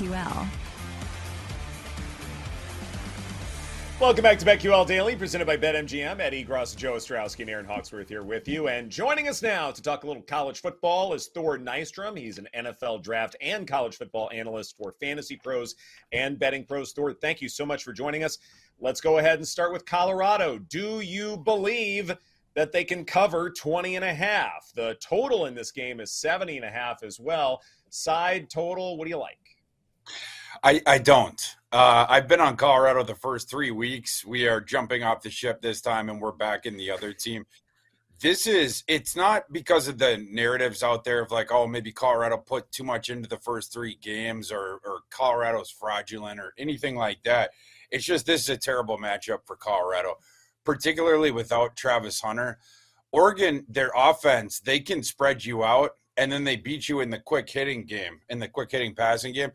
QL. 0.00 0.46
Welcome 4.00 4.22
back 4.22 4.38
to 4.38 4.46
BetQL 4.46 4.86
Daily, 4.86 5.14
presented 5.14 5.44
by 5.44 5.58
BetMGM. 5.58 6.20
Eddie 6.20 6.42
Gross, 6.42 6.74
Joe 6.74 6.94
Ostrowski, 6.94 7.40
and 7.40 7.50
Aaron 7.50 7.66
Hawksworth 7.66 8.08
here 8.08 8.22
with 8.22 8.48
you. 8.48 8.68
And 8.68 8.88
joining 8.88 9.28
us 9.28 9.42
now 9.42 9.70
to 9.70 9.82
talk 9.82 10.04
a 10.04 10.06
little 10.06 10.22
college 10.22 10.62
football 10.62 11.12
is 11.12 11.26
Thor 11.26 11.58
Nystrom. 11.58 12.18
He's 12.18 12.38
an 12.38 12.48
NFL 12.56 13.02
draft 13.02 13.36
and 13.42 13.68
college 13.68 13.98
football 13.98 14.30
analyst 14.32 14.74
for 14.78 14.94
Fantasy 15.00 15.36
Pros 15.36 15.74
and 16.12 16.38
Betting 16.38 16.64
Pros. 16.64 16.92
Thor, 16.92 17.12
thank 17.12 17.42
you 17.42 17.50
so 17.50 17.66
much 17.66 17.84
for 17.84 17.92
joining 17.92 18.24
us. 18.24 18.38
Let's 18.78 19.02
go 19.02 19.18
ahead 19.18 19.38
and 19.38 19.46
start 19.46 19.70
with 19.70 19.84
Colorado. 19.84 20.56
Do 20.56 21.00
you 21.00 21.36
believe 21.36 22.16
that 22.54 22.72
they 22.72 22.84
can 22.84 23.04
cover 23.04 23.50
20 23.50 23.96
and 23.96 24.04
a 24.06 24.14
half? 24.14 24.72
The 24.74 24.96
total 25.06 25.44
in 25.44 25.54
this 25.54 25.72
game 25.72 26.00
is 26.00 26.10
70 26.10 26.56
and 26.56 26.64
a 26.64 26.70
half 26.70 27.02
as 27.02 27.20
well. 27.20 27.60
Side 27.90 28.48
total, 28.48 28.96
what 28.96 29.04
do 29.04 29.10
you 29.10 29.18
like? 29.18 29.49
I, 30.62 30.82
I 30.86 30.98
don't. 30.98 31.56
Uh, 31.72 32.06
I've 32.08 32.28
been 32.28 32.40
on 32.40 32.56
Colorado 32.56 33.02
the 33.02 33.14
first 33.14 33.48
three 33.48 33.70
weeks. 33.70 34.24
We 34.24 34.48
are 34.48 34.60
jumping 34.60 35.02
off 35.02 35.22
the 35.22 35.30
ship 35.30 35.62
this 35.62 35.80
time, 35.80 36.08
and 36.08 36.20
we're 36.20 36.32
back 36.32 36.66
in 36.66 36.76
the 36.76 36.90
other 36.90 37.12
team. 37.12 37.46
This 38.20 38.46
is, 38.46 38.84
it's 38.86 39.16
not 39.16 39.50
because 39.50 39.88
of 39.88 39.96
the 39.96 40.18
narratives 40.30 40.82
out 40.82 41.04
there 41.04 41.22
of 41.22 41.30
like, 41.30 41.50
oh, 41.50 41.66
maybe 41.66 41.90
Colorado 41.90 42.36
put 42.36 42.70
too 42.70 42.84
much 42.84 43.08
into 43.08 43.28
the 43.28 43.38
first 43.38 43.72
three 43.72 43.96
games 44.02 44.52
or, 44.52 44.80
or 44.84 45.00
Colorado's 45.08 45.70
fraudulent 45.70 46.38
or 46.38 46.52
anything 46.58 46.96
like 46.96 47.22
that. 47.22 47.50
It's 47.90 48.04
just 48.04 48.26
this 48.26 48.42
is 48.42 48.50
a 48.50 48.56
terrible 48.58 48.98
matchup 48.98 49.46
for 49.46 49.56
Colorado, 49.56 50.18
particularly 50.64 51.30
without 51.30 51.76
Travis 51.76 52.20
Hunter. 52.20 52.58
Oregon, 53.10 53.64
their 53.68 53.90
offense, 53.96 54.60
they 54.60 54.80
can 54.80 55.02
spread 55.02 55.44
you 55.44 55.64
out 55.64 55.92
and 56.16 56.30
then 56.30 56.44
they 56.44 56.56
beat 56.56 56.88
you 56.88 57.00
in 57.00 57.08
the 57.08 57.18
quick 57.18 57.48
hitting 57.48 57.86
game, 57.86 58.20
in 58.28 58.38
the 58.38 58.48
quick 58.48 58.70
hitting 58.70 58.94
passing 58.94 59.32
game. 59.32 59.50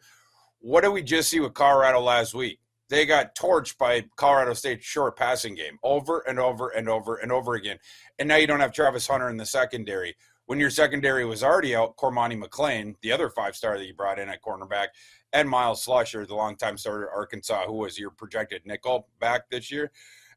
What 0.66 0.81
did 0.81 0.94
we 0.94 1.03
just 1.03 1.30
see 1.30 1.40
with 1.40 1.53
Colorado 1.53 2.00
last 2.00 2.34
week? 2.34 2.58
They 2.90 3.06
got 3.06 3.36
torched 3.36 3.78
by 3.78 4.06
Colorado 4.16 4.56
State's 4.56 4.84
short 4.84 5.16
passing 5.16 5.53
game 5.53 5.78
over 5.84 6.24
and 6.28 6.40
over 6.40 6.70
and 6.70 6.90
over 6.90 7.18
and 7.18 7.31
over 7.31 7.53
again. 7.53 7.78
And 8.18 8.28
now 8.28 8.38
you 8.38 8.48
don't 8.48 8.62
have 8.62 8.72
Travis 8.74 9.06
Hunter 9.06 9.30
in 9.30 9.38
the 9.38 9.46
secondary. 9.46 10.16
When 10.48 10.59
your 10.59 10.72
secondary 10.72 11.24
was 11.24 11.44
already 11.44 11.76
out, 11.76 11.98
Cormani 11.98 12.44
McClain, 12.44 12.96
the 13.03 13.12
other 13.12 13.30
five 13.30 13.56
star 13.56 13.78
that 13.78 13.86
you 13.86 13.94
brought 13.94 14.18
in 14.18 14.28
at 14.28 14.42
cornerback, 14.42 14.88
and 15.34 15.48
Myles 15.48 15.86
Slusher, 15.86 16.28
the 16.28 16.34
longtime 16.34 16.80
starter 16.80 17.12
Arkansas, 17.12 17.68
who 17.68 17.74
was 17.74 18.00
your 18.00 18.09
projected 18.09 18.64
nickel 18.66 19.08
back 19.20 19.47
this 19.52 19.70
year. 19.70 19.92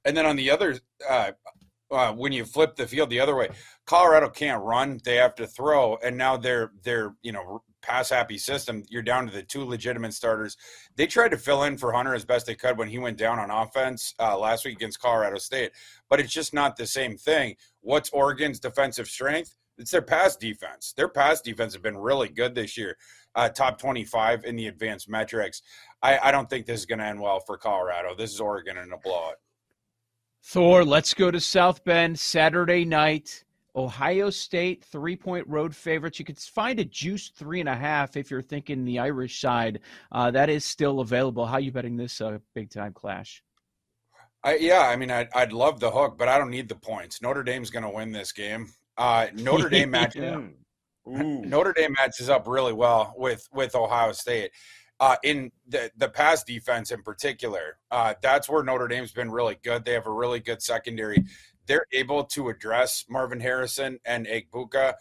And 0.04 0.14
then 0.14 0.26
on 0.26 0.36
the 0.36 0.50
other, 0.50 0.78
uh, 1.08 1.30
uh, 1.90 2.12
when 2.12 2.32
you 2.32 2.44
flip 2.44 2.76
the 2.76 2.86
field 2.86 3.08
the 3.08 3.20
other 3.20 3.34
way, 3.34 3.48
Colorado 3.86 4.28
can't 4.28 4.62
run; 4.62 5.00
they 5.04 5.16
have 5.16 5.34
to 5.36 5.46
throw, 5.46 5.96
and 6.04 6.18
now 6.18 6.36
they're 6.36 6.72
they're 6.82 7.14
you 7.22 7.32
know 7.32 7.62
pass 7.82 8.10
happy 8.10 8.38
system. 8.38 8.84
You're 8.88 9.02
down 9.02 9.26
to 9.26 9.32
the 9.32 9.42
two 9.42 9.64
legitimate 9.64 10.14
starters. 10.14 10.56
They 10.96 11.06
tried 11.06 11.30
to 11.30 11.38
fill 11.38 11.64
in 11.64 11.78
for 11.78 11.92
Hunter 11.92 12.14
as 12.14 12.24
best 12.24 12.46
they 12.46 12.54
could 12.54 12.78
when 12.78 12.88
he 12.88 12.98
went 12.98 13.18
down 13.18 13.38
on 13.38 13.50
offense 13.50 14.14
uh, 14.18 14.38
last 14.38 14.64
week 14.64 14.76
against 14.76 15.00
Colorado 15.00 15.38
State, 15.38 15.72
but 16.08 16.20
it's 16.20 16.32
just 16.32 16.54
not 16.54 16.76
the 16.76 16.86
same 16.86 17.16
thing. 17.16 17.56
What's 17.80 18.10
Oregon's 18.10 18.60
defensive 18.60 19.08
strength? 19.08 19.54
It's 19.78 19.92
their 19.92 20.02
pass 20.02 20.36
defense. 20.36 20.92
Their 20.96 21.08
pass 21.08 21.40
defense 21.40 21.72
has 21.72 21.82
been 21.82 21.96
really 21.96 22.28
good 22.28 22.54
this 22.54 22.76
year, 22.76 22.96
uh, 23.34 23.48
top 23.48 23.78
25 23.78 24.44
in 24.44 24.56
the 24.56 24.66
advanced 24.66 25.08
metrics. 25.08 25.62
I, 26.02 26.18
I 26.18 26.32
don't 26.32 26.50
think 26.50 26.66
this 26.66 26.80
is 26.80 26.86
going 26.86 26.98
to 26.98 27.04
end 27.04 27.20
well 27.20 27.40
for 27.40 27.56
Colorado. 27.56 28.14
This 28.16 28.32
is 28.32 28.40
Oregon 28.40 28.76
in 28.76 28.92
a 28.92 28.98
blowout. 28.98 29.36
Thor, 30.42 30.84
let's 30.84 31.14
go 31.14 31.30
to 31.30 31.40
South 31.40 31.84
Bend 31.84 32.18
Saturday 32.18 32.84
night. 32.84 33.44
Ohio 33.76 34.30
State 34.30 34.84
three 34.84 35.16
point 35.16 35.46
road 35.46 35.74
favorites. 35.74 36.18
You 36.18 36.24
could 36.24 36.38
find 36.38 36.80
a 36.80 36.84
juice 36.84 37.30
three 37.30 37.60
and 37.60 37.68
a 37.68 37.76
half 37.76 38.16
if 38.16 38.30
you're 38.30 38.42
thinking 38.42 38.84
the 38.84 38.98
Irish 38.98 39.40
side. 39.40 39.80
Uh, 40.10 40.30
that 40.30 40.48
is 40.48 40.64
still 40.64 41.00
available. 41.00 41.46
How 41.46 41.58
you 41.58 41.72
betting 41.72 41.96
this 41.96 42.20
uh, 42.20 42.38
big 42.54 42.70
time 42.70 42.92
clash? 42.92 43.42
I, 44.44 44.56
yeah, 44.56 44.82
I 44.82 44.96
mean, 44.96 45.10
I'd, 45.10 45.28
I'd 45.34 45.52
love 45.52 45.80
the 45.80 45.90
hook, 45.90 46.16
but 46.16 46.28
I 46.28 46.38
don't 46.38 46.50
need 46.50 46.68
the 46.68 46.76
points. 46.76 47.20
Notre 47.20 47.42
Dame's 47.42 47.70
going 47.70 47.82
to 47.82 47.90
win 47.90 48.12
this 48.12 48.32
game. 48.32 48.68
Uh, 48.96 49.26
Notre 49.34 49.68
Dame 49.68 49.90
matches. 49.92 50.42
Notre 51.06 51.72
Dame 51.72 51.92
matches 51.92 52.28
up 52.28 52.46
really 52.46 52.72
well 52.72 53.14
with 53.16 53.48
with 53.52 53.74
Ohio 53.74 54.12
State. 54.12 54.50
Uh, 55.00 55.16
in 55.22 55.50
the 55.68 55.90
the 55.96 56.08
pass 56.08 56.42
defense 56.42 56.90
in 56.90 57.02
particular, 57.02 57.78
uh, 57.90 58.14
that's 58.20 58.48
where 58.48 58.62
Notre 58.62 58.88
Dame's 58.88 59.12
been 59.12 59.30
really 59.30 59.56
good. 59.62 59.84
They 59.84 59.92
have 59.92 60.06
a 60.06 60.12
really 60.12 60.40
good 60.40 60.60
secondary. 60.60 61.24
They're 61.68 61.86
able 61.92 62.24
to 62.24 62.48
address 62.48 63.04
Marvin 63.08 63.40
Harrison 63.40 64.00
and 64.04 64.26
Egbuka. 64.26 64.94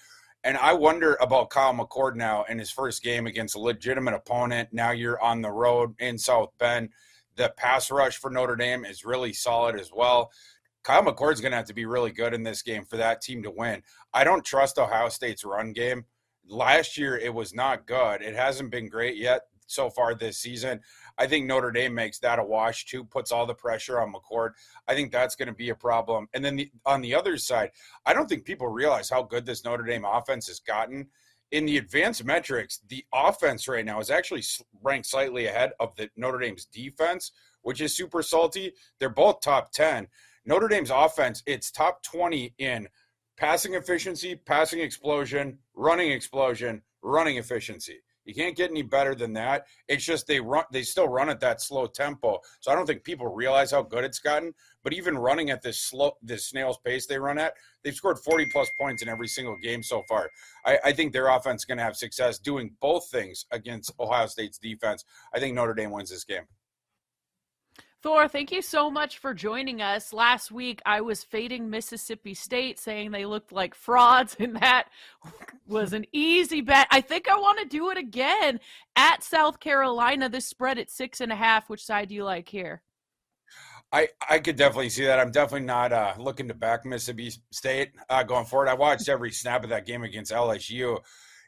And 0.44 0.58
I 0.58 0.74
wonder 0.74 1.18
about 1.20 1.50
Kyle 1.50 1.74
McCord 1.74 2.16
now 2.16 2.44
in 2.48 2.60
his 2.60 2.70
first 2.70 3.02
game 3.02 3.26
against 3.26 3.56
a 3.56 3.60
legitimate 3.60 4.14
opponent. 4.14 4.70
Now 4.72 4.92
you're 4.92 5.22
on 5.22 5.42
the 5.42 5.50
road 5.50 5.96
in 5.98 6.18
South 6.18 6.52
Bend. 6.60 6.90
The 7.36 7.54
pass 7.58 7.90
rush 7.90 8.18
for 8.18 8.30
Notre 8.30 8.56
Dame 8.56 8.86
is 8.86 9.06
really 9.06 9.34
solid 9.34 9.80
as 9.80 9.92
well. 9.92 10.32
Kyle 10.84 11.04
McCord's 11.04 11.42
going 11.42 11.52
to 11.52 11.58
have 11.58 11.66
to 11.68 11.74
be 11.74 11.86
really 11.86 12.12
good 12.12 12.34
in 12.34 12.44
this 12.44 12.62
game 12.62 12.86
for 12.86 12.98
that 12.98 13.22
team 13.22 13.44
to 13.44 13.52
win. 13.52 13.82
I 14.14 14.24
don't 14.24 14.46
trust 14.46 14.78
Ohio 14.78 15.10
State's 15.10 15.44
run 15.44 15.74
game. 15.74 16.06
Last 16.48 16.98
year, 16.98 17.18
it 17.18 17.34
was 17.34 17.54
not 17.54 17.88
good. 17.88 18.22
It 18.22 18.36
hasn't 18.36 18.72
been 18.72 18.88
great 18.88 19.18
yet 19.18 19.42
so 19.68 19.90
far 19.90 20.16
this 20.16 20.40
season. 20.40 20.80
I 21.18 21.28
think 21.28 21.46
Notre 21.46 21.72
Dame 21.72 21.94
makes 21.94 22.20
that 22.20 22.40
a 22.40 22.44
wash 22.44 22.86
too, 22.86 23.04
puts 23.04 23.32
all 23.32 23.46
the 23.46 23.54
pressure 23.54 24.00
on 24.00 24.14
McCord. 24.14 24.52
I 24.88 24.96
think 24.96 25.12
that's 25.12 25.36
going 25.36 25.48
to 25.48 25.54
be 25.54 25.70
a 25.70 25.76
problem. 25.76 26.28
And 26.34 26.44
then 26.44 26.56
the, 26.56 26.72
on 26.86 27.02
the 27.02 27.14
other 27.14 27.38
side, 27.38 27.72
I 28.06 28.14
don't 28.14 28.28
think 28.28 28.46
people 28.46 28.68
realize 28.68 29.10
how 29.10 29.24
good 29.24 29.46
this 29.46 29.64
Notre 29.64 29.84
Dame 29.84 30.06
offense 30.06 30.48
has 30.48 30.60
gotten 30.60 31.08
in 31.52 31.66
the 31.66 31.78
advanced 31.78 32.26
metrics, 32.26 32.82
the 32.90 33.06
offense 33.14 33.68
right 33.68 33.86
now 33.86 34.00
is 34.00 34.10
actually 34.10 34.44
ranked 34.82 35.08
slightly 35.08 35.46
ahead 35.46 35.72
of 35.80 35.96
the 35.96 36.10
Notre 36.18 36.40
Dame's 36.40 36.66
defense, 36.66 37.32
which 37.62 37.82
is 37.82 37.96
super 37.96 38.22
salty. 38.22 38.74
They're 39.00 39.10
both 39.10 39.42
top 39.42 39.72
10. 39.72 40.08
Notre 40.46 40.68
Dame's 40.68 40.92
offense, 40.94 41.44
it's 41.46 41.72
top 41.72 42.04
20 42.04 42.54
in 42.58 42.88
passing 43.38 43.76
efficiency, 43.76 44.36
passing 44.36 44.80
explosion, 44.80 45.60
running 45.74 46.12
explosion, 46.12 46.82
running 47.02 47.38
efficiency. 47.38 48.00
You 48.28 48.36
can't 48.36 48.58
get 48.58 48.70
any 48.70 48.82
better 48.82 49.16
than 49.16 49.34
that. 49.34 49.66
It's 49.88 50.04
just 50.06 50.28
they 50.28 50.42
run 50.42 50.66
they 50.72 50.84
still 50.84 51.08
run 51.08 51.30
at 51.30 51.40
that 51.40 51.62
slow 51.62 51.88
tempo. 51.88 52.40
So 52.60 52.72
I 52.72 52.76
don't 52.76 52.86
think 52.86 53.06
people 53.06 53.28
realize 53.28 53.72
how 53.72 53.82
good 53.82 54.04
it's 54.04 54.20
gotten. 54.20 54.54
But 54.84 54.94
even 54.94 55.18
running 55.18 55.50
at 55.50 55.62
this 55.62 55.82
slow 55.82 56.12
this 56.22 56.46
snail's 56.46 56.78
pace 56.86 57.08
they 57.08 57.18
run 57.18 57.40
at, 57.40 57.54
they've 57.84 57.96
scored 57.96 58.20
40 58.20 58.48
plus 58.52 58.70
points 58.78 59.02
in 59.02 59.08
every 59.08 59.30
single 59.30 59.56
game 59.64 59.82
so 59.82 60.04
far. 60.10 60.30
I, 60.66 60.78
I 60.86 60.92
think 60.92 61.14
their 61.14 61.30
offense 61.30 61.62
is 61.62 61.66
going 61.66 61.78
to 61.78 61.84
have 61.86 61.96
success 61.96 62.38
doing 62.38 62.76
both 62.82 63.10
things 63.10 63.46
against 63.52 63.94
Ohio 63.98 64.28
State's 64.28 64.58
defense. 64.58 65.06
I 65.34 65.40
think 65.40 65.56
Notre 65.56 65.74
Dame 65.74 65.92
wins 65.92 66.10
this 66.10 66.26
game. 66.26 66.44
Thor, 68.04 68.28
thank 68.28 68.52
you 68.52 68.62
so 68.62 68.92
much 68.92 69.18
for 69.18 69.34
joining 69.34 69.82
us. 69.82 70.14
Last 70.14 70.52
week, 70.52 70.82
I 70.86 71.02
was 71.02 71.24
fading 71.24 71.70
Mississippi 71.70 72.36
State, 72.36 72.78
saying 72.78 73.10
they 73.10 73.26
looked 73.26 73.52
like 73.52 73.74
frauds, 73.74 74.36
and 74.40 74.56
that 74.58 74.90
was 75.66 75.94
an 75.94 76.06
easy 76.12 76.62
bet. 76.62 76.88
I 76.92 77.02
think 77.02 77.28
I 77.28 77.36
want 77.36 77.60
to 77.60 77.66
do 77.66 77.90
it 77.90 77.98
again 77.98 78.60
at 78.96 79.24
South 79.24 79.60
Carolina. 79.60 80.30
This 80.30 80.46
spread 80.46 80.78
at 80.78 80.92
six 80.92 81.22
and 81.22 81.32
a 81.32 81.36
half. 81.36 81.70
Which 81.70 81.84
side 81.84 82.10
do 82.10 82.16
you 82.16 82.24
like 82.24 82.48
here? 82.48 82.82
I, 83.92 84.10
I 84.30 84.40
could 84.40 84.58
definitely 84.58 84.90
see 84.90 85.06
that. 85.06 85.20
I'm 85.20 85.32
definitely 85.32 85.66
not 85.66 85.94
uh, 85.94 86.14
looking 86.18 86.48
to 86.50 86.54
back 86.54 86.86
Mississippi 86.86 87.32
State 87.52 87.94
uh, 88.10 88.22
going 88.24 88.46
forward. 88.46 88.68
I 88.68 88.74
watched 88.74 89.08
every 89.08 89.32
snap 89.32 89.64
of 89.64 89.70
that 89.70 89.86
game 89.86 90.04
against 90.04 90.32
LSU. 90.32 91.00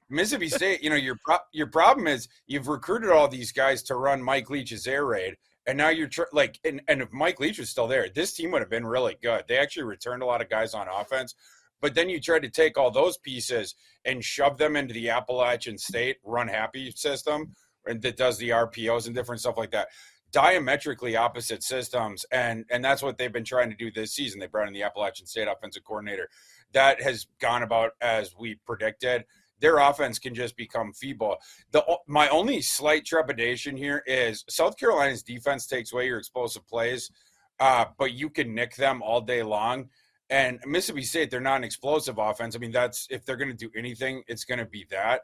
Mississippi 0.09 0.47
State, 0.49 0.81
you 0.81 0.89
know, 0.89 0.95
your 0.95 1.17
pro- 1.23 1.37
your 1.51 1.67
problem 1.67 2.07
is 2.07 2.27
you've 2.47 2.69
recruited 2.69 3.11
all 3.11 3.27
these 3.27 3.51
guys 3.51 3.83
to 3.83 3.95
run 3.95 4.23
Mike 4.23 4.49
Leach's 4.49 4.87
air 4.87 5.05
raid, 5.05 5.35
and 5.69 5.77
now 5.77 5.89
you're 5.89 6.07
tr- 6.07 6.23
like, 6.33 6.59
and, 6.65 6.81
and 6.87 6.99
if 6.99 7.13
Mike 7.13 7.39
Leach 7.39 7.59
was 7.59 7.69
still 7.69 7.87
there, 7.87 8.09
this 8.09 8.33
team 8.33 8.49
would 8.51 8.61
have 8.61 8.71
been 8.71 8.87
really 8.87 9.15
good. 9.21 9.43
They 9.47 9.59
actually 9.59 9.83
returned 9.83 10.23
a 10.23 10.25
lot 10.25 10.41
of 10.41 10.49
guys 10.49 10.73
on 10.73 10.87
offense, 10.87 11.35
but 11.79 11.93
then 11.93 12.09
you 12.09 12.19
tried 12.19 12.41
to 12.41 12.49
take 12.49 12.75
all 12.75 12.89
those 12.89 13.19
pieces 13.19 13.75
and 14.03 14.25
shove 14.25 14.57
them 14.57 14.75
into 14.75 14.95
the 14.95 15.09
Appalachian 15.09 15.77
State 15.77 16.17
run 16.23 16.47
happy 16.47 16.89
system, 16.89 17.53
and 17.85 18.01
that 18.01 18.17
does 18.17 18.39
the 18.39 18.49
RPOs 18.49 19.05
and 19.05 19.15
different 19.15 19.41
stuff 19.41 19.57
like 19.59 19.69
that. 19.69 19.89
Diametrically 20.31 21.15
opposite 21.15 21.63
systems, 21.63 22.25
and 22.31 22.65
and 22.71 22.83
that's 22.83 23.03
what 23.03 23.19
they've 23.19 23.31
been 23.31 23.43
trying 23.43 23.69
to 23.69 23.75
do 23.75 23.91
this 23.91 24.11
season. 24.11 24.39
They 24.39 24.47
brought 24.47 24.67
in 24.67 24.73
the 24.73 24.83
Appalachian 24.83 25.27
State 25.27 25.47
offensive 25.47 25.83
coordinator. 25.83 26.29
That 26.73 26.99
has 27.01 27.27
gone 27.39 27.61
about 27.61 27.91
as 28.01 28.35
we 28.35 28.55
predicted 28.65 29.25
their 29.59 29.77
offense 29.77 30.19
can 30.19 30.33
just 30.33 30.55
become 30.55 30.93
feeble. 30.93 31.37
The 31.71 31.83
my 32.07 32.29
only 32.29 32.61
slight 32.61 33.05
trepidation 33.05 33.75
here 33.75 34.03
is 34.05 34.45
South 34.49 34.77
Carolina's 34.77 35.23
defense 35.23 35.67
takes 35.67 35.93
away 35.93 36.07
your 36.07 36.17
explosive 36.17 36.67
plays, 36.67 37.11
uh, 37.59 37.85
but 37.97 38.13
you 38.13 38.29
can 38.29 38.53
nick 38.53 38.75
them 38.75 39.01
all 39.01 39.21
day 39.21 39.43
long. 39.43 39.89
And 40.29 40.59
Mississippi 40.65 41.03
State, 41.03 41.31
they're 41.31 41.41
not 41.41 41.57
an 41.57 41.63
explosive 41.63 42.19
offense. 42.19 42.55
I 42.55 42.59
mean, 42.59 42.71
that's 42.71 43.07
if 43.09 43.25
they're 43.25 43.35
going 43.35 43.49
to 43.49 43.57
do 43.57 43.71
anything, 43.75 44.23
it's 44.27 44.45
going 44.45 44.59
to 44.59 44.65
be 44.65 44.85
that. 44.91 45.21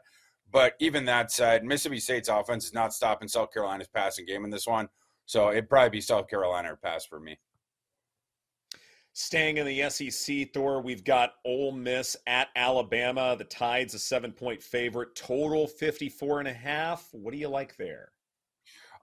But 0.50 0.74
even 0.80 1.04
that 1.06 1.30
said, 1.30 1.64
Mississippi 1.64 2.00
State's 2.00 2.28
offense 2.28 2.66
is 2.66 2.74
not 2.74 2.92
stopping 2.92 3.28
South 3.28 3.52
Carolina's 3.52 3.88
passing 3.88 4.26
game 4.26 4.44
in 4.44 4.50
this 4.50 4.66
one. 4.66 4.88
So 5.24 5.50
it'd 5.50 5.68
probably 5.68 5.90
be 5.90 6.00
South 6.00 6.28
Carolina 6.28 6.72
or 6.72 6.76
pass 6.76 7.04
for 7.04 7.18
me. 7.18 7.38
Staying 9.18 9.56
in 9.56 9.64
the 9.64 9.88
SEC, 9.88 10.52
Thor, 10.52 10.82
we've 10.82 11.02
got 11.02 11.36
Ole 11.46 11.72
Miss 11.72 12.18
at 12.26 12.48
Alabama. 12.54 13.34
The 13.34 13.44
Tide's 13.44 13.94
a 13.94 13.98
seven 13.98 14.30
point 14.30 14.62
favorite, 14.62 15.14
total 15.14 15.66
54 15.66 16.40
and 16.40 16.48
a 16.48 16.52
half. 16.52 17.08
What 17.12 17.32
do 17.32 17.38
you 17.38 17.48
like 17.48 17.78
there? 17.78 18.12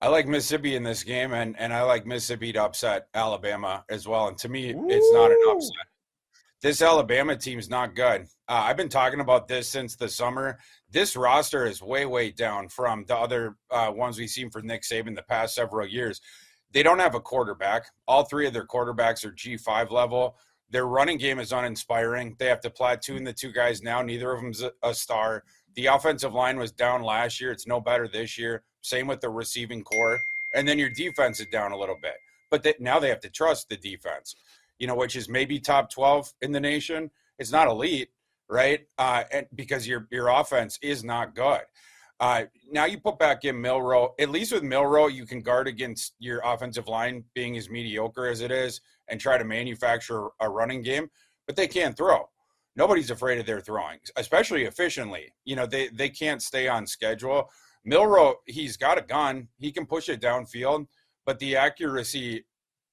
I 0.04 0.10
like 0.10 0.28
Mississippi 0.28 0.76
in 0.76 0.84
this 0.84 1.04
game, 1.04 1.34
and, 1.34 1.58
and 1.58 1.74
I 1.74 1.82
like 1.82 2.06
Mississippi 2.06 2.54
to 2.54 2.62
upset 2.64 3.08
Alabama 3.16 3.86
as 3.90 4.08
well. 4.08 4.28
And 4.28 4.38
to 4.38 4.50
me, 4.50 4.72
Ooh. 4.72 4.88
it's 4.88 5.12
not 5.14 5.32
an 5.32 5.38
upset. 5.50 5.88
This 6.62 6.84
Alabama 6.84 7.36
team's 7.36 7.68
not 7.68 7.96
good. 7.96 8.28
Uh, 8.48 8.66
I've 8.66 8.78
been 8.78 8.90
talking 8.90 9.20
about 9.20 9.48
this 9.48 9.68
since 9.68 9.96
the 9.96 10.08
summer. 10.08 10.60
This 10.92 11.16
roster 11.16 11.66
is 11.66 11.82
way, 11.82 12.06
way 12.06 12.30
down 12.30 12.70
from 12.70 13.04
the 13.08 13.18
other 13.18 13.56
uh, 13.72 13.92
ones 13.92 14.20
we've 14.20 14.30
seen 14.30 14.52
for 14.52 14.62
Nick 14.62 14.84
Saban 14.84 15.16
the 15.16 15.24
past 15.24 15.56
several 15.56 15.88
years. 15.88 16.22
They 16.74 16.84
don't 16.84 17.00
have 17.00 17.16
a 17.16 17.22
quarterback. 17.22 17.86
All 18.08 18.24
three 18.24 18.48
of 18.48 18.54
their 18.54 18.66
quarterbacks 18.66 19.24
are 19.24 19.32
G5 19.32 19.92
level. 19.92 20.36
Their 20.70 20.88
running 20.88 21.20
game 21.20 21.40
is 21.40 21.52
uninspiring. 21.52 22.36
They 22.40 22.48
have 22.48 22.62
to 22.62 22.70
platoon 22.70 23.24
the 23.24 23.34
two 23.34 23.52
guys 23.52 23.84
now. 23.84 24.02
Neither 24.02 24.32
of 24.32 24.42
them's 24.42 24.64
a 24.82 24.94
star. 24.94 25.44
The 25.76 25.86
offensive 25.86 26.34
line 26.34 26.58
was 26.58 26.72
down 26.72 27.04
last 27.04 27.40
year. 27.40 27.52
It's 27.52 27.68
no 27.68 27.80
better 27.80 28.08
this 28.08 28.38
year. 28.40 28.64
Same 28.82 29.06
with 29.06 29.22
the 29.22 29.30
receiving 29.30 29.84
corps. 29.84 30.20
And 30.56 30.68
then 30.68 30.80
your 30.80 30.90
defense 30.90 31.40
is 31.40 31.48
down 31.48 31.72
a 31.72 31.78
little 31.78 31.98
bit. 32.02 32.16
But 32.50 32.64
they, 32.64 32.74
now 32.80 33.00
they 33.00 33.10
have 33.10 33.22
to 33.22 33.30
trust 33.30 33.70
the 33.70 33.78
defense, 33.78 34.36
you 34.80 34.88
know, 34.88 34.96
which 34.96 35.16
is 35.16 35.30
maybe 35.30 35.60
top 35.60 35.92
12 35.92 36.34
in 36.42 36.52
the 36.52 36.60
nation. 36.60 37.12
It's 37.38 37.52
not 37.52 37.68
elite, 37.68 38.10
right? 38.50 38.82
Uh, 38.98 39.24
and 39.32 39.48
because 39.56 39.88
your 39.88 40.08
your 40.12 40.28
offense 40.28 40.78
is 40.82 41.04
not 41.04 41.36
good. 41.36 41.62
Uh, 42.24 42.46
now 42.72 42.86
you 42.86 42.98
put 42.98 43.20
back 43.20 43.44
in 43.44 43.60
Milroe. 43.60 44.14
At 44.18 44.30
least 44.30 44.54
with 44.54 44.64
Milroe, 44.64 45.08
you 45.08 45.26
can 45.26 45.42
guard 45.42 45.68
against 45.68 46.14
your 46.20 46.40
offensive 46.46 46.88
line 46.88 47.26
being 47.36 47.58
as 47.58 47.70
mediocre 47.70 48.28
as 48.28 48.40
it 48.40 48.50
is 48.50 48.80
and 49.10 49.20
try 49.20 49.38
to 49.38 49.44
manufacture 49.44 50.30
a 50.40 50.48
running 50.48 50.82
game, 50.82 51.10
but 51.46 51.58
they 51.58 51.68
can't 51.68 51.98
throw. 51.98 52.30
Nobody's 52.78 53.12
afraid 53.12 53.40
of 53.40 53.46
their 53.46 53.60
throwing, 53.60 54.00
especially 54.16 54.64
efficiently. 54.64 55.34
You 55.44 55.58
know, 55.58 55.66
they, 55.66 55.90
they 55.90 56.08
can't 56.08 56.42
stay 56.42 56.70
on 56.70 56.88
schedule. 56.88 57.50
Milroe, 57.84 58.36
he's 58.46 58.78
got 58.78 58.98
a 58.98 59.02
gun. 59.02 59.50
He 59.60 59.74
can 59.74 59.86
push 59.86 60.08
it 60.08 60.22
downfield, 60.22 60.88
but 61.26 61.40
the 61.40 61.58
accuracy 61.58 62.46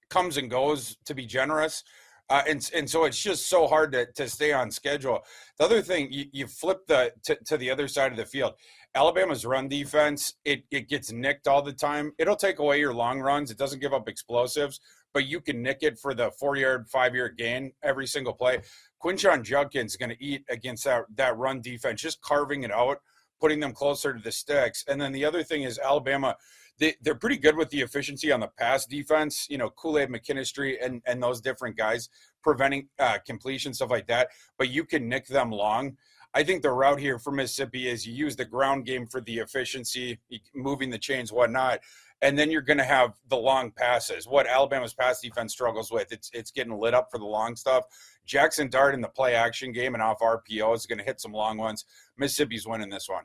comes 0.08 0.38
and 0.38 0.50
goes 0.50 0.96
to 1.04 1.14
be 1.14 1.24
generous. 1.24 1.84
Uh, 2.30 2.42
and 2.48 2.70
and 2.74 2.88
so 2.88 3.04
it's 3.04 3.20
just 3.20 3.48
so 3.48 3.66
hard 3.66 3.90
to, 3.90 4.06
to 4.12 4.28
stay 4.28 4.52
on 4.52 4.70
schedule. 4.70 5.20
The 5.58 5.64
other 5.64 5.82
thing, 5.82 6.12
you, 6.12 6.26
you 6.32 6.46
flip 6.46 6.86
the 6.86 7.12
to, 7.24 7.36
to 7.46 7.56
the 7.56 7.70
other 7.72 7.88
side 7.88 8.12
of 8.12 8.16
the 8.16 8.24
field. 8.24 8.54
Alabama's 8.94 9.46
run 9.46 9.68
defense, 9.68 10.34
it, 10.44 10.64
it 10.70 10.88
gets 10.88 11.12
nicked 11.12 11.46
all 11.46 11.62
the 11.62 11.72
time. 11.72 12.12
It'll 12.18 12.36
take 12.36 12.58
away 12.58 12.80
your 12.80 12.92
long 12.92 13.20
runs. 13.20 13.50
It 13.50 13.58
doesn't 13.58 13.80
give 13.80 13.92
up 13.92 14.08
explosives, 14.08 14.80
but 15.14 15.26
you 15.26 15.40
can 15.40 15.62
nick 15.62 15.78
it 15.82 15.98
for 15.98 16.12
the 16.12 16.32
four 16.32 16.56
yard, 16.56 16.88
five 16.88 17.14
yard 17.14 17.36
gain 17.38 17.72
every 17.82 18.06
single 18.06 18.32
play. 18.32 18.62
Quinshon 19.02 19.44
Judkins 19.44 19.92
is 19.92 19.96
going 19.96 20.10
to 20.10 20.22
eat 20.22 20.44
against 20.50 20.84
that, 20.84 21.04
that 21.14 21.36
run 21.36 21.60
defense, 21.60 22.02
just 22.02 22.20
carving 22.20 22.64
it 22.64 22.72
out, 22.72 22.98
putting 23.40 23.60
them 23.60 23.72
closer 23.72 24.12
to 24.12 24.20
the 24.20 24.32
sticks. 24.32 24.84
And 24.88 25.00
then 25.00 25.12
the 25.12 25.24
other 25.24 25.44
thing 25.44 25.62
is 25.62 25.78
Alabama, 25.78 26.36
they, 26.78 26.94
they're 27.00 27.14
pretty 27.14 27.36
good 27.36 27.56
with 27.56 27.70
the 27.70 27.82
efficiency 27.82 28.32
on 28.32 28.40
the 28.40 28.48
pass 28.58 28.86
defense. 28.86 29.46
You 29.48 29.58
know, 29.58 29.70
Kool 29.70 29.98
Aid 29.98 30.08
McKinstry 30.08 30.84
and, 30.84 31.00
and 31.06 31.22
those 31.22 31.40
different 31.40 31.76
guys 31.76 32.08
preventing 32.42 32.88
uh, 32.98 33.18
completion, 33.24 33.72
stuff 33.72 33.90
like 33.90 34.08
that. 34.08 34.28
But 34.58 34.70
you 34.70 34.84
can 34.84 35.08
nick 35.08 35.26
them 35.26 35.50
long. 35.50 35.96
I 36.32 36.44
think 36.44 36.62
the 36.62 36.70
route 36.70 37.00
here 37.00 37.18
for 37.18 37.32
Mississippi 37.32 37.88
is 37.88 38.06
you 38.06 38.14
use 38.14 38.36
the 38.36 38.44
ground 38.44 38.86
game 38.86 39.06
for 39.06 39.20
the 39.20 39.38
efficiency, 39.38 40.20
moving 40.54 40.90
the 40.90 40.98
chains, 40.98 41.32
whatnot, 41.32 41.80
and 42.22 42.38
then 42.38 42.50
you're 42.50 42.60
going 42.60 42.78
to 42.78 42.84
have 42.84 43.14
the 43.28 43.36
long 43.36 43.72
passes. 43.72 44.26
What 44.26 44.46
Alabama's 44.46 44.94
pass 44.94 45.20
defense 45.20 45.52
struggles 45.52 45.90
with, 45.90 46.12
it's 46.12 46.30
it's 46.32 46.50
getting 46.50 46.78
lit 46.78 46.94
up 46.94 47.10
for 47.10 47.18
the 47.18 47.24
long 47.24 47.56
stuff. 47.56 47.84
Jaxson 48.28 48.70
Dart 48.70 48.94
in 48.94 49.00
the 49.00 49.08
play 49.08 49.34
action 49.34 49.72
game 49.72 49.94
and 49.94 50.02
off 50.02 50.20
RPO 50.20 50.74
is 50.74 50.86
going 50.86 50.98
to 50.98 51.04
hit 51.04 51.20
some 51.20 51.32
long 51.32 51.58
ones. 51.58 51.84
Mississippi's 52.16 52.66
winning 52.66 52.90
this 52.90 53.08
one. 53.08 53.24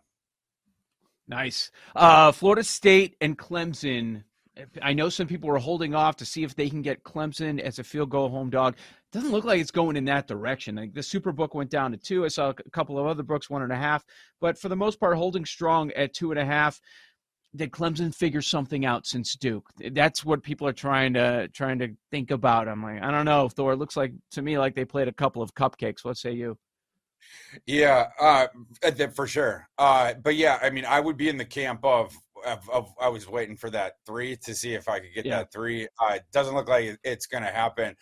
Nice. 1.27 1.71
Uh, 1.95 2.31
Florida 2.31 2.63
State 2.63 3.15
and 3.19 3.37
Clemson 3.37 4.23
I 4.81 4.93
know 4.93 5.09
some 5.09 5.27
people 5.27 5.49
are 5.49 5.57
holding 5.57 5.93
off 5.93 6.17
to 6.17 6.25
see 6.25 6.43
if 6.43 6.55
they 6.55 6.69
can 6.69 6.81
get 6.81 7.03
Clemson 7.03 7.59
as 7.59 7.79
a 7.79 7.83
field 7.83 8.09
goal 8.09 8.29
home 8.29 8.49
dog. 8.49 8.75
Doesn't 9.15 9.31
look 9.31 9.45
like 9.45 9.61
it's 9.61 9.71
going 9.71 9.95
in 9.95 10.03
that 10.05 10.27
direction. 10.27 10.75
Like 10.75 10.93
the 10.93 10.99
Superbook 10.99 11.55
went 11.55 11.69
down 11.69 11.91
to 11.91 11.97
two. 11.97 12.25
I 12.25 12.27
saw 12.27 12.49
a 12.49 12.69
couple 12.71 12.99
of 12.99 13.05
other 13.05 13.23
books 13.23 13.49
one 13.49 13.61
and 13.61 13.71
a 13.71 13.77
half, 13.77 14.03
but 14.41 14.57
for 14.57 14.67
the 14.67 14.75
most 14.75 14.99
part, 14.99 15.15
holding 15.15 15.45
strong 15.45 15.89
at 15.93 16.13
two 16.13 16.31
and 16.31 16.39
a 16.39 16.43
half. 16.43 16.81
Did 17.55 17.71
Clemson 17.71 18.13
figure 18.13 18.41
something 18.41 18.85
out 18.85 19.07
since 19.07 19.37
Duke? 19.37 19.69
That's 19.93 20.25
what 20.25 20.43
people 20.43 20.67
are 20.67 20.73
trying 20.73 21.13
to 21.13 21.47
trying 21.53 21.79
to 21.79 21.95
think 22.11 22.29
about. 22.29 22.67
I'm 22.67 22.83
like, 22.83 23.01
I 23.01 23.09
don't 23.09 23.23
know, 23.23 23.47
Thor. 23.47 23.71
It 23.71 23.77
looks 23.77 23.95
like 23.95 24.11
to 24.31 24.41
me 24.41 24.57
like 24.57 24.75
they 24.75 24.83
played 24.83 25.07
a 25.07 25.13
couple 25.13 25.41
of 25.41 25.55
cupcakes. 25.55 26.03
What 26.03 26.17
say 26.17 26.33
you? 26.33 26.57
Yeah, 27.65 28.07
uh, 28.19 28.47
for 29.15 29.27
sure. 29.27 29.69
Uh, 29.77 30.15
but 30.15 30.35
yeah, 30.35 30.59
I 30.61 30.71
mean, 30.71 30.83
I 30.83 30.99
would 30.99 31.15
be 31.15 31.29
in 31.29 31.37
the 31.37 31.45
camp 31.45 31.85
of 31.85 32.13
of, 32.45 32.69
of, 32.69 32.93
I 32.99 33.07
was 33.07 33.29
waiting 33.29 33.55
for 33.55 33.69
that 33.69 33.93
three 34.05 34.35
to 34.43 34.53
see 34.53 34.73
if 34.73 34.89
I 34.89 34.99
could 34.99 35.13
get 35.15 35.25
yeah. 35.25 35.37
that 35.37 35.53
three. 35.53 35.87
Uh, 36.01 36.15
it 36.15 36.25
doesn't 36.33 36.53
look 36.53 36.67
like 36.67 36.97
it's 37.05 37.27
going 37.27 37.43
to 37.43 37.49
happen. 37.49 37.95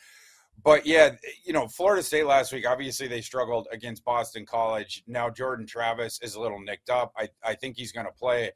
But 0.61 0.85
yeah, 0.85 1.15
you 1.43 1.53
know, 1.53 1.67
Florida 1.67 2.03
State 2.03 2.25
last 2.25 2.53
week, 2.53 2.67
obviously 2.67 3.07
they 3.07 3.21
struggled 3.21 3.67
against 3.71 4.05
Boston 4.05 4.45
College. 4.45 5.03
Now 5.07 5.29
Jordan 5.29 5.65
Travis 5.65 6.19
is 6.21 6.35
a 6.35 6.41
little 6.41 6.59
nicked 6.59 6.89
up. 6.89 7.13
I, 7.17 7.29
I 7.43 7.55
think 7.55 7.75
he's 7.77 7.91
going 7.91 8.05
to 8.05 8.13
play. 8.13 8.51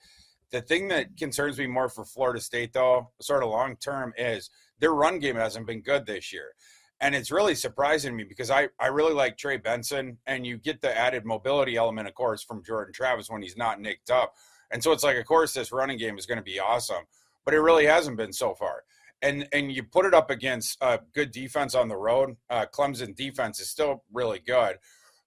The 0.51 0.61
thing 0.61 0.87
that 0.89 1.17
concerns 1.17 1.57
me 1.57 1.67
more 1.67 1.89
for 1.89 2.05
Florida 2.05 2.39
State, 2.39 2.71
though, 2.71 3.11
sort 3.21 3.43
of 3.43 3.49
long 3.49 3.75
term, 3.75 4.13
is 4.17 4.49
their 4.79 4.93
run 4.93 5.19
game 5.19 5.35
hasn't 5.35 5.67
been 5.67 5.81
good 5.81 6.05
this 6.05 6.31
year. 6.31 6.53
And 6.99 7.13
it's 7.13 7.31
really 7.31 7.55
surprising 7.55 8.15
me 8.15 8.23
because 8.23 8.49
I, 8.49 8.69
I 8.79 8.87
really 8.87 9.13
like 9.13 9.37
Trey 9.37 9.57
Benson, 9.57 10.17
and 10.25 10.47
you 10.47 10.57
get 10.57 10.81
the 10.81 10.97
added 10.97 11.25
mobility 11.25 11.75
element, 11.75 12.07
of 12.07 12.15
course, 12.15 12.41
from 12.41 12.63
Jordan 12.63 12.93
Travis 12.93 13.29
when 13.29 13.41
he's 13.41 13.57
not 13.57 13.81
nicked 13.81 14.09
up. 14.09 14.33
And 14.71 14.81
so 14.81 14.91
it's 14.93 15.03
like, 15.03 15.17
of 15.17 15.25
course, 15.25 15.53
this 15.53 15.71
running 15.71 15.97
game 15.97 16.17
is 16.17 16.25
going 16.25 16.39
to 16.39 16.43
be 16.43 16.59
awesome, 16.59 17.03
but 17.45 17.53
it 17.53 17.59
really 17.59 17.85
hasn't 17.85 18.17
been 18.17 18.33
so 18.33 18.55
far. 18.55 18.83
And 19.21 19.47
and 19.51 19.71
you 19.71 19.83
put 19.83 20.05
it 20.05 20.13
up 20.13 20.29
against 20.29 20.77
a 20.81 20.99
good 21.13 21.31
defense 21.31 21.73
on 21.73 21.87
the 21.87 21.97
road. 21.97 22.35
Uh, 22.49 22.65
Clemson 22.71 23.15
defense 23.15 23.59
is 23.59 23.69
still 23.69 24.03
really 24.11 24.39
good. 24.39 24.77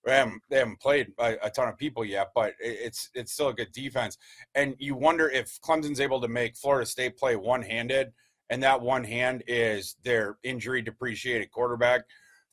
They 0.05 0.17
haven't, 0.17 0.43
they 0.49 0.59
haven't 0.59 0.81
played 0.81 1.09
a, 1.19 1.37
a, 1.43 1.51
ton 1.51 1.69
of 1.69 1.77
people 1.77 2.05
yet, 2.05 2.29
but 2.35 2.55
it's 2.59 3.11
it's 3.15 3.33
still 3.33 3.49
a 3.49 3.55
good 3.55 3.73
defense. 3.73 4.17
And 4.55 4.75
you 4.79 4.95
wonder 4.95 5.29
if 5.29 5.61
Clemson's 5.61 6.01
able 6.01 6.21
to 6.23 6.29
make 6.29 6.57
Florida 6.57 6.87
State 6.87 7.19
play 7.19 7.37
one 7.37 7.63
handed, 7.63 8.13
and 8.49 8.63
that 8.63 8.81
one 8.81 9.05
hand 9.05 9.43
is 9.47 9.97
their 10.03 10.39
injury 10.43 10.81
depreciated 10.83 11.51
quarterback 11.51 12.03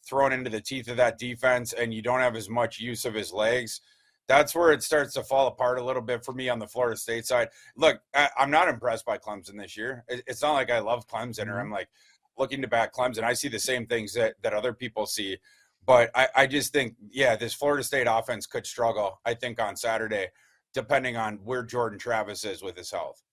thrown 0.08 0.34
into 0.34 0.50
the 0.50 0.62
teeth 0.62 0.90
of 0.90 0.98
that 0.98 1.18
defense, 1.18 1.72
and 1.74 1.94
you 1.94 2.02
don't 2.02 2.20
have 2.20 2.36
as 2.36 2.50
much 2.50 2.80
use 2.80 3.06
of 3.06 3.14
his 3.14 3.32
legs 3.32 3.82
that's 4.28 4.54
where 4.54 4.72
it 4.72 4.84
starts 4.84 5.14
to 5.14 5.24
fall 5.24 5.48
apart 5.48 5.80
a 5.80 5.84
little 5.84 6.02
bit 6.02 6.24
for 6.24 6.34
me 6.34 6.50
on 6.50 6.60
the 6.60 6.68
Florida 6.68 6.98
State 6.98 7.26
side. 7.26 7.50
Look, 7.76 8.00
I, 8.14 8.30
am 8.38 8.52
not 8.52 8.68
impressed 8.68 9.06
by 9.06 9.18
Clemson 9.18 9.58
this 9.58 9.78
year. 9.78 10.04
it's 10.08 10.42
not 10.42 10.54
like 10.54 10.70
I 10.70 10.80
love 10.80 11.08
Clemson 11.08 11.48
or 11.48 11.52
mm-hmm. 11.52 11.60
I'm 11.60 11.72
like 11.72 11.90
looking 12.38 12.62
to 12.62 12.68
back 12.68 12.94
Clemson. 12.94 13.24
I 13.24 13.34
see 13.34 13.48
the 13.48 13.60
same 13.60 13.86
things 13.86 14.14
that, 14.14 14.36
that 14.44 14.54
other 14.54 14.74
people 14.74 15.06
see. 15.06 15.38
But 15.86 16.12
I, 16.14 16.28
I 16.36 16.48
just 16.48 16.74
think, 16.74 16.96
yeah, 17.10 17.38
this 17.38 17.54
Florida 17.54 17.84
State 17.84 18.08
offense 18.10 18.46
could 18.46 18.66
struggle, 18.66 19.22
I 19.26 19.34
think, 19.34 19.62
on 19.62 19.78
Saturday, 19.78 20.28
depending 20.74 21.16
on 21.16 21.38
where 21.46 21.64
Jordan 21.64 21.98
Travis 21.98 22.44
is 22.44 22.62
with 22.62 22.76
his 22.76 22.92
health. 22.92 23.24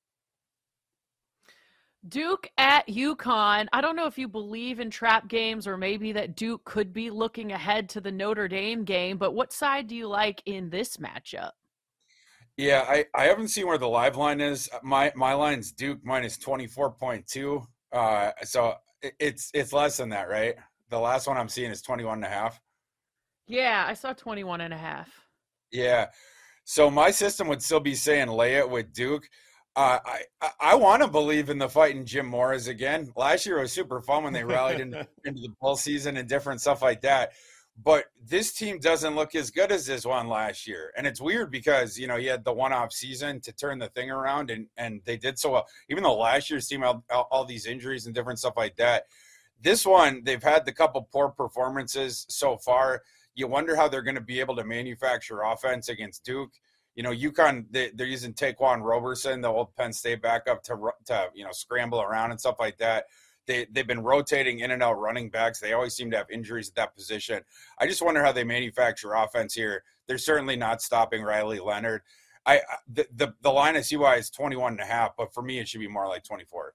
Duke 2.09 2.51
at 2.59 2.87
UConn. 2.87 3.67
I 3.73 3.81
don't 3.81 3.97
know 3.97 4.07
if 4.07 4.19
you 4.19 4.29
believe 4.29 4.81
in 4.81 4.91
trap 4.91 5.29
games 5.29 5.67
or 5.67 5.77
maybe 5.77 6.13
that 6.13 6.37
Duke 6.37 6.65
could 6.65 6.93
be 6.93 7.11
looking 7.11 7.53
ahead 7.53 7.89
to 7.91 8.01
the 8.01 8.13
Notre 8.13 8.49
Dame 8.49 8.85
game, 8.85 9.17
but 9.17 9.33
what 9.33 9.53
side 9.53 9.87
do 9.89 9.97
you 9.97 10.07
like 10.07 10.43
in 10.47 10.69
this 10.71 10.99
matchup? 10.99 11.53
Yeah, 12.57 12.85
I, 12.87 13.07
I 13.15 13.25
haven't 13.25 13.49
seen 13.49 13.67
where 13.67 13.79
the 13.79 13.89
live 13.89 14.17
line 14.17 14.41
is. 14.41 14.69
My 14.83 15.13
my 15.17 15.35
line's 15.35 15.73
Duke 15.73 15.99
minus 16.05 16.39
24.2. 16.39 17.67
Uh 17.93 18.31
so 18.43 18.75
it's 19.19 19.51
it's 19.55 19.73
less 19.73 19.97
than 19.97 20.11
that, 20.11 20.29
right? 20.29 20.55
The 20.91 20.99
last 20.99 21.27
one 21.27 21.37
I'm 21.37 21.49
seeing 21.49 21.71
is 21.71 21.83
21 21.83 22.19
and 22.19 22.25
a 22.25 22.29
half. 22.29 22.61
Yeah, 23.47 23.85
I 23.87 23.95
saw 23.95 24.13
21 24.13 24.61
and 24.61 24.73
a 24.73 24.77
half. 24.77 25.11
Yeah. 25.73 26.07
So 26.65 26.91
my 26.91 27.11
system 27.11 27.49
would 27.49 27.63
still 27.63 27.81
be 27.81 27.95
saying 27.95 28.29
lay 28.29 28.55
it 28.55 28.69
with 28.69 28.93
Duke. 28.93 29.29
Uh, 29.77 29.99
I 30.41 30.51
I 30.61 30.75
want 30.77 31.03
to 31.03 31.09
believe 31.09 31.51
in 31.51 31.59
the 31.59 31.69
fighting 31.69 32.05
Jim 32.05 32.27
Moras 32.27 32.69
again. 32.69 33.13
Last 33.17 33.45
year 33.45 33.61
was 33.61 33.73
super 33.73 34.01
fun 34.01 34.23
when 34.23 34.33
they 34.33 34.45
rallied 34.45 34.81
into, 34.81 35.07
into 35.25 35.43
the 35.43 35.55
bowl 35.61 35.77
season 35.77 36.17
and 36.17 36.29
different 36.29 36.61
stuff 36.61 36.81
like 36.81 37.01
that. 37.03 37.33
But 37.83 38.05
this 38.25 38.53
team 38.53 38.79
doesn't 38.79 39.17
look 39.17 39.35
as 39.35 39.51
good 39.51 39.73
as 39.73 39.85
this 39.85 40.07
one 40.07 40.29
last 40.29 40.69
year, 40.69 40.93
and 40.97 41.09
it's 41.09 41.21
weird 41.21 41.51
because 41.51 41.99
you 41.99 42.07
know 42.07 42.17
he 42.17 42.27
had 42.27 42.45
the 42.45 42.53
one-off 42.53 42.93
season 42.93 43.41
to 43.41 43.53
turn 43.53 43.81
the 43.81 43.89
thing 43.89 44.13
around, 44.13 44.51
and 44.51 44.69
and 44.77 45.01
they 45.05 45.17
did 45.17 45.41
so 45.41 45.51
well. 45.51 45.67
Even 45.91 46.05
though 46.05 46.17
last 46.17 46.51
year's 46.51 46.69
team 46.69 46.83
had 46.83 47.01
all, 47.11 47.27
all 47.33 47.45
these 47.45 47.67
injuries 47.67 48.07
and 48.07 48.15
different 48.15 48.39
stuff 48.39 48.55
like 48.57 48.77
that, 48.77 49.07
this 49.61 49.85
one 49.85 50.23
they've 50.23 50.43
had 50.43 50.65
the 50.65 50.73
couple 50.73 51.09
poor 51.13 51.31
performances 51.31 52.27
so 52.29 52.57
far. 52.59 53.03
You 53.35 53.49
wonder 53.49 53.75
how 53.75 53.89
they're 53.89 54.03
going 54.03 54.15
to 54.15 54.21
be 54.21 54.39
able 54.39 54.55
to 54.55 54.65
manufacture 54.65 55.43
offense 55.43 55.89
against 55.89 56.25
Duke 56.25 56.53
you 56.95 57.03
know, 57.03 57.11
UConn 57.11 57.67
they, 57.71 57.91
are 58.01 58.07
using 58.07 58.33
Ta'Quan 58.33 58.83
Roberson, 58.83 59.41
the 59.41 59.49
old 59.49 59.75
Penn 59.77 59.93
State 59.93 60.23
backup, 60.23 60.63
to 60.65 60.91
to 61.07 61.29
you 61.35 61.45
know 61.45 61.53
scramble 61.53 62.01
around 62.01 62.31
and 62.31 62.41
stuff 62.41 62.57
like 62.59 62.79
that. 62.79 63.07
They 63.47 63.67
they've 63.71 63.87
been 63.87 64.03
rotating 64.03 64.61
in 64.61 64.71
and 64.71 64.83
out 64.83 64.99
running 64.99 65.29
backs. 65.29 65.61
They 65.61 65.73
always 65.73 65.95
seem 65.95 66.11
to 66.13 66.17
have 66.17 66.31
injuries 66.31 66.69
at 66.69 66.77
that 66.77 66.95
position. 66.95 67.43
I 67.79 67.87
just 67.87 68.03
wonder 68.03 68.23
how 68.23 68.33
they 68.33 68.45
manufacture 68.45 69.15
offense 69.15 69.55
here. 69.55 69.83
They're 70.07 70.19
certainly 70.19 70.57
not 70.57 70.83
stopping 70.83 71.23
Riley 71.23 71.59
Leonard. 71.59 72.03
I 72.47 72.61
the 72.93 73.07
the, 73.15 73.35
the 73.43 73.51
line 73.51 73.77
I 73.77 73.81
see 73.81 73.97
why 73.97 74.17
is 74.17 74.31
21 74.31 74.73
and 74.73 74.81
a 74.81 74.87
half, 74.87 75.17
but 75.17 75.35
for 75.35 75.43
me 75.43 75.59
it 75.59 75.69
should 75.69 75.81
be 75.81 75.89
more 75.89 76.07
like 76.09 76.25
24. 76.25 76.75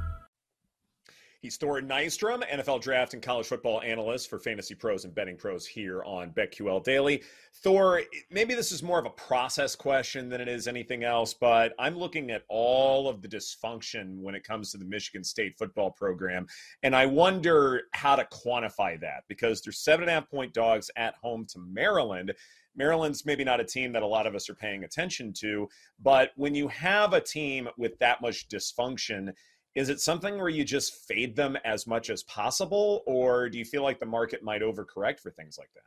He's 1.41 1.57
Thor 1.57 1.81
Nystrom, 1.81 2.47
NFL 2.47 2.81
draft 2.81 3.15
and 3.15 3.23
college 3.23 3.47
football 3.47 3.81
analyst 3.81 4.29
for 4.29 4.37
Fantasy 4.37 4.75
Pros 4.75 5.05
and 5.05 5.15
Betting 5.15 5.35
Pros 5.35 5.65
here 5.65 6.03
on 6.03 6.29
BetQL 6.29 6.83
Daily. 6.83 7.23
Thor, 7.63 8.03
maybe 8.29 8.53
this 8.53 8.71
is 8.71 8.83
more 8.83 8.99
of 8.99 9.07
a 9.07 9.11
process 9.11 9.75
question 9.75 10.29
than 10.29 10.39
it 10.39 10.47
is 10.47 10.67
anything 10.67 11.03
else, 11.03 11.33
but 11.33 11.73
I'm 11.79 11.97
looking 11.97 12.29
at 12.29 12.43
all 12.47 13.09
of 13.09 13.23
the 13.23 13.27
dysfunction 13.27 14.19
when 14.19 14.35
it 14.35 14.43
comes 14.43 14.69
to 14.71 14.77
the 14.77 14.85
Michigan 14.85 15.23
State 15.23 15.57
football 15.57 15.89
program, 15.89 16.45
and 16.83 16.95
I 16.95 17.07
wonder 17.07 17.85
how 17.93 18.15
to 18.15 18.25
quantify 18.25 19.01
that 19.01 19.23
because 19.27 19.63
they're 19.63 19.73
seven 19.73 20.03
and 20.03 20.11
a 20.11 20.13
half 20.13 20.29
point 20.29 20.53
dogs 20.53 20.91
at 20.95 21.15
home 21.15 21.47
to 21.53 21.59
Maryland. 21.59 22.33
Maryland's 22.75 23.25
maybe 23.25 23.43
not 23.43 23.59
a 23.59 23.65
team 23.65 23.91
that 23.93 24.03
a 24.03 24.07
lot 24.07 24.27
of 24.27 24.35
us 24.35 24.47
are 24.47 24.55
paying 24.55 24.83
attention 24.83 25.33
to, 25.33 25.67
but 25.99 26.31
when 26.35 26.53
you 26.53 26.67
have 26.67 27.13
a 27.13 27.19
team 27.19 27.67
with 27.77 27.97
that 27.97 28.21
much 28.21 28.47
dysfunction, 28.47 29.33
is 29.75 29.89
it 29.89 29.99
something 29.99 30.37
where 30.37 30.49
you 30.49 30.63
just 30.63 30.93
fade 31.07 31.35
them 31.35 31.57
as 31.63 31.87
much 31.87 32.09
as 32.09 32.23
possible, 32.23 33.03
or 33.05 33.49
do 33.49 33.57
you 33.57 33.65
feel 33.65 33.83
like 33.83 33.99
the 33.99 34.05
market 34.05 34.43
might 34.43 34.61
overcorrect 34.61 35.19
for 35.19 35.31
things 35.31 35.57
like 35.57 35.69
that? 35.73 35.83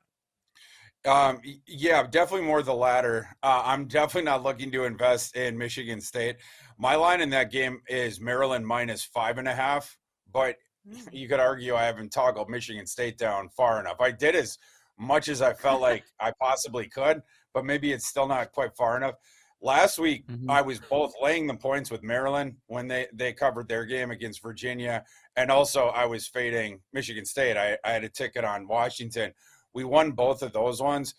Um, 1.06 1.40
yeah, 1.66 2.02
definitely 2.06 2.46
more 2.46 2.62
the 2.62 2.74
latter. 2.74 3.28
Uh, 3.42 3.62
I'm 3.64 3.86
definitely 3.86 4.24
not 4.24 4.42
looking 4.42 4.70
to 4.72 4.84
invest 4.84 5.36
in 5.36 5.58
Michigan 5.58 6.00
State. 6.00 6.36
My 6.78 6.94
line 6.94 7.20
in 7.20 7.28
that 7.30 7.50
game 7.50 7.82
is 7.88 8.20
Maryland 8.20 8.66
minus 8.66 9.04
five 9.04 9.36
and 9.36 9.46
a 9.46 9.54
half, 9.54 9.98
but 10.32 10.56
mm. 10.88 11.06
you 11.12 11.28
could 11.28 11.40
argue 11.40 11.74
I 11.74 11.84
haven't 11.84 12.10
toggled 12.10 12.48
Michigan 12.48 12.86
State 12.86 13.18
down 13.18 13.50
far 13.50 13.80
enough. 13.80 14.00
I 14.00 14.12
did 14.12 14.34
as 14.34 14.56
much 14.98 15.28
as 15.28 15.42
I 15.42 15.52
felt 15.52 15.80
like 15.82 16.04
I 16.18 16.32
possibly 16.40 16.88
could, 16.88 17.20
but 17.52 17.66
maybe 17.66 17.92
it's 17.92 18.06
still 18.06 18.26
not 18.26 18.52
quite 18.52 18.74
far 18.74 18.96
enough. 18.96 19.16
Last 19.64 19.98
week, 19.98 20.26
mm-hmm. 20.26 20.50
I 20.50 20.60
was 20.60 20.78
both 20.78 21.14
laying 21.22 21.46
the 21.46 21.54
points 21.54 21.90
with 21.90 22.02
Maryland 22.02 22.56
when 22.66 22.86
they, 22.86 23.06
they 23.14 23.32
covered 23.32 23.66
their 23.66 23.86
game 23.86 24.10
against 24.10 24.42
Virginia, 24.42 25.04
and 25.36 25.50
also 25.50 25.86
I 25.86 26.04
was 26.04 26.26
fading 26.26 26.80
Michigan 26.92 27.24
State. 27.24 27.56
I, 27.56 27.78
I 27.82 27.92
had 27.92 28.04
a 28.04 28.10
ticket 28.10 28.44
on 28.44 28.68
Washington. 28.68 29.32
We 29.72 29.84
won 29.84 30.10
both 30.10 30.42
of 30.42 30.52
those 30.52 30.82
ones. 30.82 31.14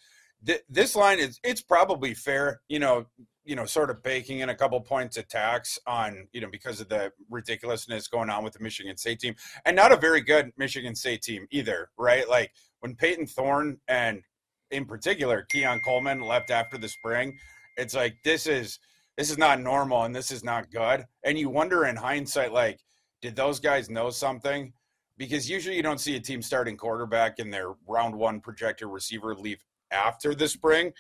Th- 0.46 0.62
this 0.70 0.96
line 0.96 1.18
is 1.18 1.40
it's 1.44 1.62
probably 1.62 2.14
fair, 2.14 2.62
you 2.70 2.78
know, 2.78 3.08
you 3.46 3.56
know, 3.56 3.66
sort 3.66 3.90
of 3.90 4.04
baking 4.04 4.42
in 4.42 4.50
a 4.50 4.56
couple 4.56 4.80
points 4.80 5.18
of 5.18 5.28
tax 5.28 5.80
on, 5.88 6.28
you 6.32 6.40
know, 6.40 6.50
because 6.52 6.80
of 6.80 6.88
the 6.88 7.12
ridiculousness 7.32 8.08
going 8.08 8.30
on 8.30 8.44
with 8.44 8.54
the 8.54 8.64
Michigan 8.64 8.96
State 8.96 9.22
team, 9.22 9.34
and 9.66 9.76
not 9.76 9.92
a 9.92 9.98
very 9.98 10.22
good 10.22 10.52
Michigan 10.56 10.94
State 10.94 11.24
team 11.24 11.48
either, 11.50 11.90
right? 11.98 12.30
Like 12.30 12.52
when 12.82 12.96
Payton 12.96 13.26
Thorne 13.26 13.80
and 13.88 14.22
in 14.70 14.86
particular 14.86 15.48
Keon 15.50 15.80
Coleman 15.84 16.22
left 16.22 16.52
after 16.52 16.78
the 16.78 16.90
spring 16.90 17.40
it's 17.78 17.96
like 17.96 18.18
this 18.24 18.48
is 18.48 18.80
this 19.18 19.30
is 19.30 19.38
not 19.38 19.62
normal 19.62 20.04
and 20.04 20.16
this 20.16 20.32
is 20.32 20.44
not 20.44 20.72
good. 20.72 21.06
And 21.24 21.38
you 21.38 21.50
wonder 21.50 21.86
in 21.86 21.96
hindsight, 21.96 22.52
like, 22.52 22.80
did 23.22 23.36
those 23.36 23.60
guys 23.60 23.90
know 23.90 24.10
something? 24.10 24.74
Because 25.18 25.50
usually 25.50 25.78
you 25.78 25.84
don't 25.84 26.02
see 26.02 26.16
a 26.18 26.20
team 26.20 26.42
starting 26.42 26.76
quarterback 26.76 27.40
in 27.40 27.50
their 27.50 27.74
round 27.88 28.14
one 28.16 28.42
projected 28.42 28.90
receiver 28.90 29.34
leave 29.34 29.64
after 29.92 30.36
the 30.36 30.48
spring. 30.48 30.92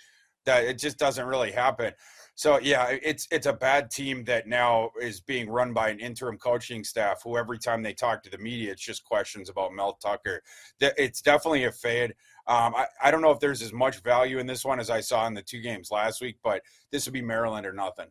That 0.45 0.63
it 0.63 0.77
just 0.77 0.99
doesn't 0.99 1.25
really 1.25 1.51
happen. 1.51 1.93
So 2.35 2.59
yeah, 2.59 2.95
it's 3.01 3.27
it's 3.31 3.47
a 3.47 3.53
bad 3.53 3.89
team 3.89 4.25
that 4.25 4.45
now 4.45 4.91
is 5.01 5.21
being 5.21 5.49
run 5.49 5.73
by 5.73 5.89
an 5.89 5.99
interim 5.99 6.37
coaching 6.37 6.83
staff 6.83 7.21
who 7.23 7.37
every 7.37 7.57
time 7.57 7.81
they 7.81 7.93
talk 7.93 8.21
to 8.23 8.29
the 8.29 8.37
media, 8.37 8.73
it's 8.73 8.83
just 8.83 9.05
questions 9.05 9.49
about 9.49 9.73
Mel 9.73 9.93
Tucker. 9.93 10.43
It's 10.79 11.21
definitely 11.21 11.63
a 11.63 11.71
fade. 11.71 12.13
Um, 12.47 12.75
I, 12.75 12.85
I 13.03 13.11
don't 13.11 13.21
know 13.21 13.31
if 13.31 13.39
there's 13.39 13.61
as 13.61 13.73
much 13.73 14.01
value 14.01 14.37
in 14.39 14.45
this 14.45 14.63
one 14.63 14.79
as 14.79 14.89
I 14.89 15.01
saw 15.01 15.25
in 15.27 15.33
the 15.33 15.41
two 15.41 15.61
games 15.61 15.89
last 15.91 16.21
week, 16.21 16.37
but 16.43 16.61
this 16.91 17.05
would 17.05 17.13
be 17.13 17.21
Maryland 17.21 17.65
or 17.65 17.73
nothing. 17.73 18.07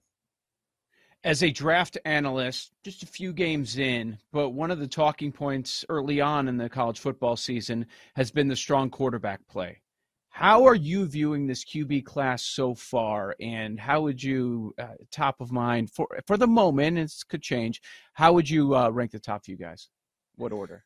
As 1.22 1.42
a 1.42 1.50
draft 1.50 1.96
analyst, 2.04 2.72
just 2.82 3.02
a 3.02 3.06
few 3.06 3.32
games 3.32 3.78
in, 3.78 4.18
but 4.30 4.50
one 4.50 4.70
of 4.70 4.78
the 4.78 4.88
talking 4.88 5.32
points 5.32 5.84
early 5.88 6.20
on 6.20 6.48
in 6.48 6.58
the 6.58 6.68
college 6.68 6.98
football 6.98 7.36
season 7.36 7.86
has 8.14 8.30
been 8.30 8.48
the 8.48 8.56
strong 8.56 8.90
quarterback 8.90 9.46
play. 9.48 9.80
How 10.28 10.64
are 10.64 10.74
you 10.74 11.06
viewing 11.06 11.46
this 11.46 11.64
QB 11.64 12.04
class 12.04 12.42
so 12.42 12.74
far, 12.74 13.36
and 13.40 13.78
how 13.78 14.00
would 14.02 14.20
you, 14.20 14.74
uh, 14.78 14.94
top 15.12 15.40
of 15.40 15.52
mind 15.52 15.92
for 15.92 16.08
for 16.26 16.36
the 16.36 16.48
moment, 16.48 16.98
it 16.98 17.12
could 17.28 17.40
change. 17.40 17.80
How 18.14 18.32
would 18.32 18.50
you 18.50 18.74
uh, 18.74 18.90
rank 18.90 19.12
the 19.12 19.20
top 19.20 19.44
few 19.44 19.56
guys? 19.56 19.88
What 20.34 20.50
order? 20.50 20.82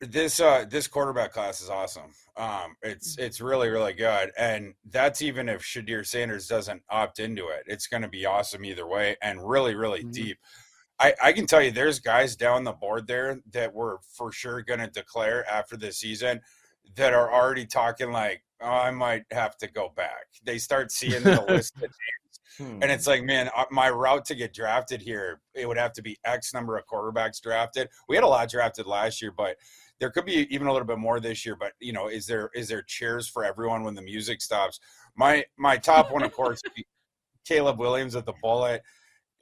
This 0.00 0.40
uh 0.40 0.64
this 0.68 0.86
quarterback 0.86 1.32
class 1.32 1.60
is 1.60 1.70
awesome. 1.70 2.12
Um 2.36 2.76
it's 2.82 3.16
mm-hmm. 3.16 3.24
it's 3.24 3.40
really 3.40 3.68
really 3.68 3.94
good 3.94 4.30
and 4.36 4.74
that's 4.90 5.22
even 5.22 5.48
if 5.48 5.62
Shedeur 5.62 6.06
Sanders 6.06 6.46
doesn't 6.46 6.82
opt 6.90 7.18
into 7.18 7.48
it. 7.48 7.64
It's 7.66 7.86
going 7.86 8.02
to 8.02 8.08
be 8.08 8.26
awesome 8.26 8.64
either 8.64 8.86
way 8.86 9.16
and 9.22 9.48
really 9.48 9.74
really 9.74 10.00
mm-hmm. 10.00 10.10
deep. 10.10 10.38
I 11.00 11.14
I 11.22 11.32
can 11.32 11.46
tell 11.46 11.62
you 11.62 11.70
there's 11.70 11.98
guys 11.98 12.36
down 12.36 12.64
the 12.64 12.72
board 12.72 13.06
there 13.06 13.40
that 13.52 13.72
we're 13.72 13.98
for 14.12 14.32
sure 14.32 14.62
going 14.62 14.80
to 14.80 14.88
declare 14.88 15.48
after 15.48 15.76
the 15.76 15.92
season 15.92 16.40
that 16.94 17.14
are 17.14 17.32
already 17.32 17.66
talking 17.66 18.12
like 18.12 18.42
oh, 18.60 18.68
I 18.68 18.90
might 18.90 19.24
have 19.32 19.56
to 19.58 19.70
go 19.70 19.92
back. 19.94 20.26
They 20.44 20.58
start 20.58 20.90
seeing 20.90 21.22
the 21.22 21.42
list 21.48 21.76
of 21.76 21.82
names 21.82 22.26
Hmm. 22.58 22.78
And 22.82 22.90
it's 22.90 23.06
like, 23.06 23.22
man, 23.22 23.50
uh, 23.54 23.64
my 23.70 23.90
route 23.90 24.24
to 24.26 24.34
get 24.34 24.54
drafted 24.54 25.02
here, 25.02 25.40
it 25.54 25.68
would 25.68 25.76
have 25.76 25.92
to 25.94 26.02
be 26.02 26.18
X 26.24 26.54
number 26.54 26.76
of 26.76 26.86
quarterbacks 26.86 27.40
drafted. 27.40 27.88
We 28.08 28.16
had 28.16 28.24
a 28.24 28.28
lot 28.28 28.50
drafted 28.50 28.86
last 28.86 29.20
year, 29.20 29.32
but 29.36 29.56
there 30.00 30.10
could 30.10 30.26
be 30.26 30.46
even 30.54 30.66
a 30.66 30.72
little 30.72 30.86
bit 30.86 30.98
more 30.98 31.20
this 31.20 31.46
year, 31.46 31.56
but 31.56 31.72
you 31.80 31.92
know, 31.92 32.08
is 32.08 32.26
there 32.26 32.50
is 32.54 32.68
there 32.68 32.82
cheers 32.82 33.28
for 33.28 33.44
everyone 33.44 33.82
when 33.82 33.94
the 33.94 34.02
music 34.02 34.42
stops? 34.42 34.78
My 35.16 35.44
my 35.56 35.76
top 35.76 36.12
one, 36.12 36.22
of 36.22 36.32
course, 36.32 36.60
Caleb 37.46 37.78
Williams 37.78 38.16
at 38.16 38.26
the 38.26 38.34
bullet. 38.42 38.82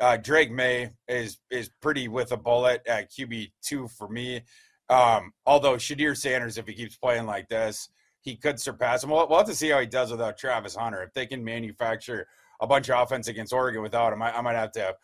Uh, 0.00 0.16
Drake 0.16 0.50
Maye 0.50 0.90
is 1.08 1.38
is 1.50 1.70
pretty 1.80 2.08
with 2.08 2.32
a 2.32 2.36
bullet 2.36 2.82
at 2.86 3.10
QB 3.10 3.52
two 3.62 3.88
for 3.88 4.08
me. 4.08 4.42
Um, 4.88 5.32
although 5.46 5.74
Shedeur 5.74 6.16
Sanders, 6.16 6.58
if 6.58 6.66
he 6.66 6.74
keeps 6.74 6.96
playing 6.96 7.26
like 7.26 7.48
this, 7.48 7.88
he 8.20 8.36
could 8.36 8.60
surpass 8.60 9.02
him. 9.02 9.10
We'll, 9.10 9.28
we'll 9.28 9.38
have 9.38 9.46
to 9.48 9.54
see 9.54 9.70
how 9.70 9.80
he 9.80 9.86
does 9.86 10.10
without 10.10 10.36
Travis 10.36 10.76
Hunter. 10.76 11.02
If 11.02 11.14
they 11.14 11.26
can 11.26 11.42
manufacture 11.42 12.26
a 12.60 12.66
bunch 12.66 12.90
of 12.90 13.00
offense 13.00 13.28
against 13.28 13.52
Oregon 13.52 13.82
without 13.82 14.12
him, 14.12 14.22
I, 14.22 14.36
I 14.36 14.40
might 14.40 14.56
have 14.56 14.72
to 14.72 14.94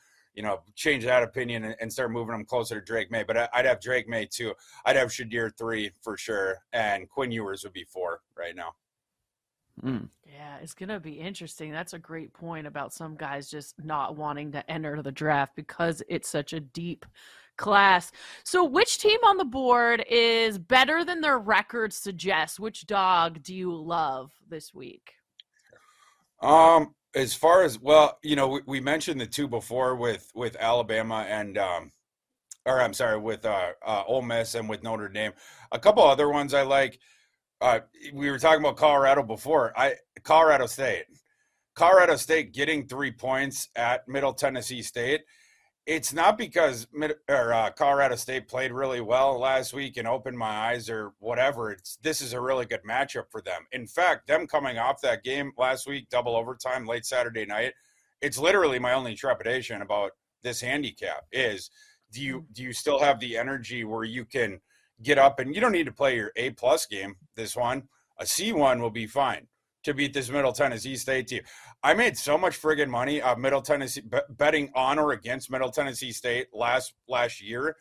you 0.40 0.46
know, 0.46 0.60
change 0.74 1.04
that 1.04 1.22
opinion 1.22 1.64
and, 1.64 1.76
and, 1.82 1.92
start 1.92 2.10
moving 2.10 2.32
them 2.32 2.46
closer 2.46 2.76
to 2.76 2.80
Drake 2.80 3.10
Maye. 3.10 3.24
But 3.24 3.36
I, 3.36 3.48
would 3.56 3.66
have 3.66 3.78
Drake 3.78 4.08
Maye 4.08 4.24
too. 4.24 4.54
I'd 4.86 4.96
have 4.96 5.10
Shedeur 5.10 5.54
three 5.58 5.90
for 6.00 6.16
sure, 6.16 6.56
and 6.72 7.06
Quinn 7.10 7.30
Ewers 7.30 7.62
would 7.62 7.74
be 7.74 7.84
four 7.84 8.22
right 8.38 8.56
now. 8.56 8.72
Mm. 9.84 10.08
Yeah, 10.24 10.56
it's 10.62 10.72
gonna 10.72 10.98
be 10.98 11.12
interesting. 11.12 11.72
That's 11.72 11.92
a 11.92 11.98
great 11.98 12.32
point 12.32 12.66
about 12.66 12.94
some 12.94 13.16
guys 13.16 13.50
just 13.50 13.74
not 13.84 14.16
wanting 14.16 14.50
to 14.52 14.70
enter 14.70 15.02
the 15.02 15.12
draft 15.12 15.54
because 15.56 16.02
it's 16.08 16.30
such 16.30 16.54
a 16.54 16.60
deep 16.60 17.04
class. 17.58 18.10
So, 18.42 18.64
which 18.64 18.96
team 18.96 19.18
on 19.26 19.36
the 19.36 19.44
board 19.44 20.02
is 20.10 20.56
better 20.56 21.04
than 21.04 21.20
their 21.20 21.38
record 21.38 21.92
suggests? 21.92 22.58
Which 22.58 22.86
dog 22.86 23.42
do 23.42 23.54
you 23.54 23.76
love 23.76 24.32
this 24.48 24.72
week? 24.72 25.12
Um, 26.40 26.94
as 27.14 27.34
far 27.34 27.62
as 27.62 27.78
well, 27.78 28.18
you 28.22 28.36
know, 28.36 28.48
we, 28.48 28.60
we, 28.66 28.80
mentioned 28.80 29.20
the 29.20 29.26
two 29.26 29.48
before 29.48 29.96
with 29.96 30.30
with 30.34 30.56
Alabama 30.56 31.26
and 31.28 31.58
um, 31.58 31.92
or 32.66 32.80
I'm 32.80 32.94
sorry, 32.94 33.18
with 33.18 33.44
uh, 33.44 33.72
uh, 33.84 34.02
Ole 34.06 34.22
Miss 34.22 34.54
and 34.54 34.68
with 34.68 34.82
Notre 34.82 35.08
Dame. 35.08 35.32
A 35.72 35.78
couple 35.78 36.02
other 36.02 36.28
ones 36.28 36.54
I 36.54 36.62
like. 36.62 36.98
Uh, 37.60 37.80
we 38.12 38.30
were 38.30 38.38
talking 38.38 38.60
about 38.60 38.76
Colorado 38.76 39.22
before. 39.22 39.72
I 39.76 39.94
Colorado 40.22 40.66
State, 40.66 41.06
Colorado 41.74 42.16
State 42.16 42.52
getting 42.52 42.86
three 42.86 43.10
points 43.10 43.68
at 43.76 44.06
Middle 44.08 44.32
Tennessee 44.32 44.82
State 44.82 45.22
it's 45.90 46.12
not 46.12 46.38
because 46.38 46.86
or, 47.28 47.52
uh, 47.52 47.68
Colorado 47.72 48.14
State 48.14 48.46
played 48.46 48.70
really 48.70 49.00
well 49.00 49.36
last 49.40 49.72
week 49.72 49.96
and 49.96 50.06
opened 50.06 50.38
my 50.38 50.70
eyes 50.70 50.88
or 50.88 51.14
whatever. 51.18 51.72
It's 51.72 51.96
this 51.96 52.20
is 52.20 52.32
a 52.32 52.40
really 52.40 52.64
good 52.64 52.84
matchup 52.88 53.24
for 53.28 53.42
them. 53.42 53.66
In 53.72 53.88
fact, 53.88 54.28
them 54.28 54.46
coming 54.46 54.78
off 54.78 55.00
that 55.00 55.24
game 55.24 55.50
last 55.58 55.88
week, 55.88 56.08
double 56.08 56.36
overtime, 56.36 56.86
late 56.86 57.04
Saturday 57.04 57.44
night, 57.44 57.72
it's 58.22 58.38
literally 58.38 58.78
my 58.78 58.92
only 58.92 59.16
trepidation 59.16 59.82
about 59.82 60.12
this 60.44 60.60
handicap 60.60 61.24
is 61.32 61.70
do 62.12 62.22
you 62.22 62.46
do 62.52 62.62
you 62.62 62.72
still 62.72 63.00
have 63.00 63.18
the 63.18 63.36
energy 63.36 63.82
where 63.82 64.04
you 64.04 64.24
can 64.24 64.60
get 65.02 65.18
up 65.18 65.40
and 65.40 65.56
you 65.56 65.60
don't 65.60 65.72
need 65.72 65.86
to 65.86 65.92
play 65.92 66.14
your 66.14 66.30
A 66.36 66.50
plus 66.50 66.86
game 66.86 67.16
this 67.34 67.56
one. 67.56 67.82
A 68.20 68.26
C 68.26 68.52
one 68.52 68.80
will 68.80 68.90
be 68.90 69.08
fine 69.08 69.48
to 69.84 69.94
beat 69.94 70.12
this 70.12 70.30
Middle 70.30 70.52
Tennessee 70.52 70.96
State 70.96 71.28
team. 71.28 71.42
I 71.82 71.94
made 71.94 72.16
so 72.16 72.36
much 72.36 72.60
friggin' 72.60 72.88
money 72.88 73.22
of 73.22 73.38
Middle 73.38 73.62
Tennessee 73.62 74.02
betting 74.30 74.70
on 74.74 74.98
or 74.98 75.12
against 75.12 75.50
Middle 75.50 75.70
Tennessee 75.70 76.12
State 76.12 76.48
last 76.52 76.94
last 77.08 77.40
year 77.40 77.76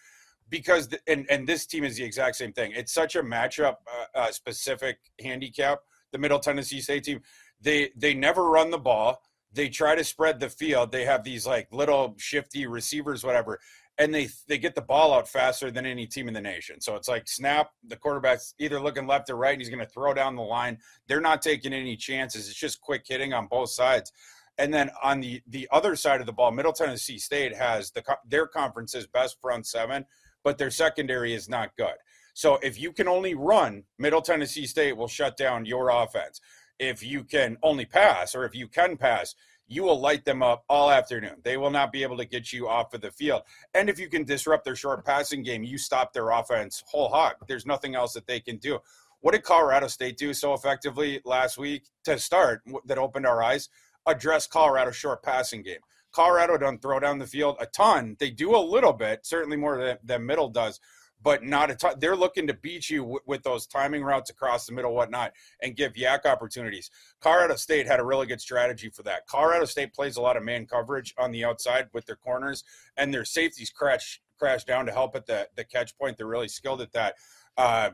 because 0.50 0.90
and 1.08 1.26
and 1.30 1.48
this 1.48 1.66
team 1.66 1.84
is 1.84 1.98
the 1.98 2.04
exact 2.04 2.36
same 2.36 2.54
thing. 2.54 2.72
It's 2.76 2.94
such 2.94 3.16
a 3.16 3.24
matchup 3.24 3.76
uh, 3.88 4.18
uh, 4.18 4.32
specific 4.32 4.98
handicap. 5.22 5.80
The 6.12 6.18
Middle 6.18 6.40
Tennessee 6.40 6.82
State 6.82 7.04
team, 7.04 7.22
they 7.62 7.92
they 7.96 8.14
never 8.14 8.50
run 8.50 8.72
the 8.72 8.78
ball. 8.78 9.22
They 9.52 9.70
try 9.70 9.96
to 9.96 10.04
spread 10.04 10.40
the 10.40 10.50
field. 10.50 10.92
They 10.92 11.06
have 11.06 11.24
these 11.24 11.46
like 11.46 11.68
little 11.72 12.16
shifty 12.18 12.68
receivers, 12.68 13.24
whatever, 13.24 13.60
and 14.00 14.14
they 14.14 14.30
they 14.48 14.58
get 14.58 14.74
the 14.74 14.82
ball 14.82 15.14
out 15.14 15.28
faster 15.28 15.70
than 15.70 15.86
any 15.86 16.08
team 16.08 16.28
in 16.28 16.34
the 16.34 16.42
nation. 16.42 16.80
So 16.80 16.96
it's 16.96 17.10
like 17.10 17.28
snap, 17.28 17.72
the 17.86 17.98
quarterback's 17.98 18.56
either 18.58 18.80
looking 18.80 19.06
left 19.06 19.30
or 19.30 19.36
right, 19.36 19.52
and 19.52 19.62
he's 19.62 19.70
going 19.70 19.86
to 19.86 19.92
throw 19.92 20.14
down 20.14 20.36
the 20.36 20.42
line. 20.42 20.80
They're 21.08 21.22
not 21.22 21.42
taking 21.42 21.74
any 21.74 21.98
chances. 21.98 22.48
It's 22.48 22.58
just 22.58 22.82
quick 22.82 23.04
hitting 23.06 23.34
on 23.34 23.48
both 23.48 23.70
sides. 23.70 24.12
And 24.58 24.74
then 24.74 24.90
on 25.04 25.20
the 25.20 25.42
the 25.48 25.68
other 25.72 25.96
side 25.96 26.22
of 26.22 26.26
the 26.26 26.34
ball, 26.34 26.52
Middle 26.52 26.74
Tennessee 26.74 27.20
State 27.20 27.56
has 27.56 27.92
the 27.92 28.04
their 28.28 28.48
conference's 28.48 29.06
best 29.06 29.40
front 29.42 29.68
seven, 29.68 30.06
but 30.44 30.58
their 30.58 30.72
secondary 30.72 31.34
is 31.34 31.50
not 31.50 31.76
good. 31.78 31.96
So 32.34 32.58
if 32.64 32.80
you 32.80 32.94
can 32.94 33.10
only 33.10 33.36
run, 33.36 33.84
Middle 33.98 34.22
Tennessee 34.22 34.66
State 34.66 34.96
will 34.96 35.08
shut 35.10 35.36
down 35.36 35.66
your 35.66 35.90
offense. 35.90 36.40
If 36.80 37.04
you 37.04 37.26
can 37.26 37.58
only 37.62 37.86
pass, 37.86 38.34
or 38.34 38.46
if 38.46 38.56
you 38.56 38.70
can 38.70 38.96
pass, 38.96 39.36
you 39.70 39.84
will 39.84 40.00
light 40.00 40.26
them 40.26 40.42
up 40.42 40.66
all 40.68 40.90
afternoon. 40.90 41.36
They 41.44 41.56
will 41.56 41.70
not 41.70 41.92
be 41.92 42.04
able 42.04 42.18
to 42.18 42.26
get 42.26 42.52
you 42.52 42.68
off 42.68 42.94
of 42.94 43.02
the 43.02 43.12
field. 43.12 43.44
And 43.74 43.90
if 43.90 44.00
you 44.00 44.10
can 44.10 44.26
disrupt 44.26 44.66
their 44.66 44.76
short 44.76 45.06
passing 45.06 45.44
game, 45.44 45.64
you 45.64 45.78
stop 45.78 46.12
their 46.12 46.32
offense 46.32 46.84
whole 46.88 47.08
hog. 47.08 47.36
There's 47.48 47.68
nothing 47.68 47.96
else 47.96 48.14
that 48.14 48.28
they 48.28 48.40
can 48.40 48.58
do. 48.58 48.80
What 49.22 49.34
did 49.34 49.44
Colorado 49.44 49.88
State 49.88 50.18
do 50.18 50.34
so 50.34 50.54
effectively 50.54 51.22
last 51.24 51.58
week 51.58 51.84
to 52.06 52.18
start 52.18 52.64
that 52.86 52.98
opened 52.98 53.28
our 53.28 53.44
eyes? 53.44 53.70
Address 54.08 54.48
Colorado's 54.48 54.96
short 54.96 55.22
passing 55.22 55.62
game. 55.62 55.80
Colorado 56.12 56.58
doesn't 56.58 56.82
throw 56.82 57.00
down 57.00 57.20
the 57.20 57.28
field 57.28 57.58
a 57.60 57.68
ton. 57.68 58.16
They 58.20 58.32
do 58.32 58.56
a 58.56 58.58
little 58.58 58.94
bit, 58.94 59.26
certainly 59.26 59.58
more 59.58 59.78
than, 59.78 59.98
than 60.04 60.26
middle 60.26 60.50
does, 60.50 60.80
but 61.22 61.44
not 61.44 61.70
a 61.70 61.76
ton. 61.76 61.96
They're 62.00 62.16
looking 62.16 62.48
to 62.48 62.54
beat 62.54 62.90
you 62.90 63.02
w- 63.02 63.20
with 63.26 63.44
those 63.44 63.68
timing 63.68 64.04
routes 64.04 64.30
across 64.30 64.66
the 64.66 64.74
middle, 64.74 64.94
whatnot, 64.94 65.34
and 65.62 65.76
give 65.76 65.94
YAC 65.94 66.26
opportunities. 66.26 66.90
Colorado 67.20 67.56
State 67.56 67.88
had 67.88 68.00
a 68.00 68.06
really 68.06 68.26
good 68.26 68.42
strategy 68.42 68.90
for 68.90 69.04
that. 69.04 69.28
Colorado 69.28 69.66
State 69.66 69.94
plays 69.94 70.18
a 70.18 70.22
lot 70.22 70.38
of 70.38 70.44
man 70.44 70.66
coverage 70.66 71.14
on 71.18 71.32
the 71.32 71.44
outside 71.44 71.90
with 71.94 72.06
their 72.06 72.16
corners, 72.16 72.64
and 72.98 73.14
their 73.14 73.26
safeties 73.26 73.70
crash 73.70 74.22
crash 74.38 74.64
down 74.64 74.86
to 74.86 74.92
help 74.92 75.16
at 75.16 75.26
the 75.26 75.48
the 75.56 75.64
catch 75.64 75.98
point. 75.98 76.18
They're 76.18 76.28
really 76.28 76.48
skilled 76.48 76.82
at 76.82 76.92
that. 76.94 77.16
Uh, 77.58 77.90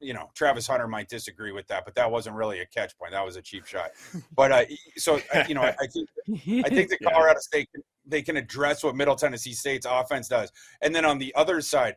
you 0.00 0.14
know, 0.14 0.30
Travis 0.34 0.66
Hunter 0.66 0.86
might 0.86 1.08
disagree 1.08 1.50
with 1.50 1.66
that, 1.68 1.84
but 1.84 1.96
that 1.96 2.10
wasn't 2.10 2.36
really 2.36 2.60
a 2.60 2.66
catch 2.66 2.96
point. 2.96 3.12
That 3.12 3.24
was 3.24 3.36
a 3.36 3.42
cheap 3.42 3.66
shot. 3.66 3.90
But 4.34 4.52
uh, 4.52 4.64
so 4.96 5.20
uh, 5.34 5.44
you 5.48 5.54
know, 5.54 5.62
I, 5.62 5.74
I 5.80 5.86
think 5.88 6.08
I 6.64 6.68
think 6.68 6.90
the 6.90 6.98
Colorado 7.02 7.38
yeah. 7.38 7.40
State 7.40 7.68
they 8.08 8.22
can 8.22 8.36
address 8.36 8.84
what 8.84 8.94
Middle 8.94 9.16
Tennessee 9.16 9.52
State's 9.52 9.86
offense 9.88 10.28
does, 10.28 10.52
and 10.82 10.94
then 10.94 11.04
on 11.04 11.18
the 11.18 11.34
other 11.34 11.60
side, 11.60 11.96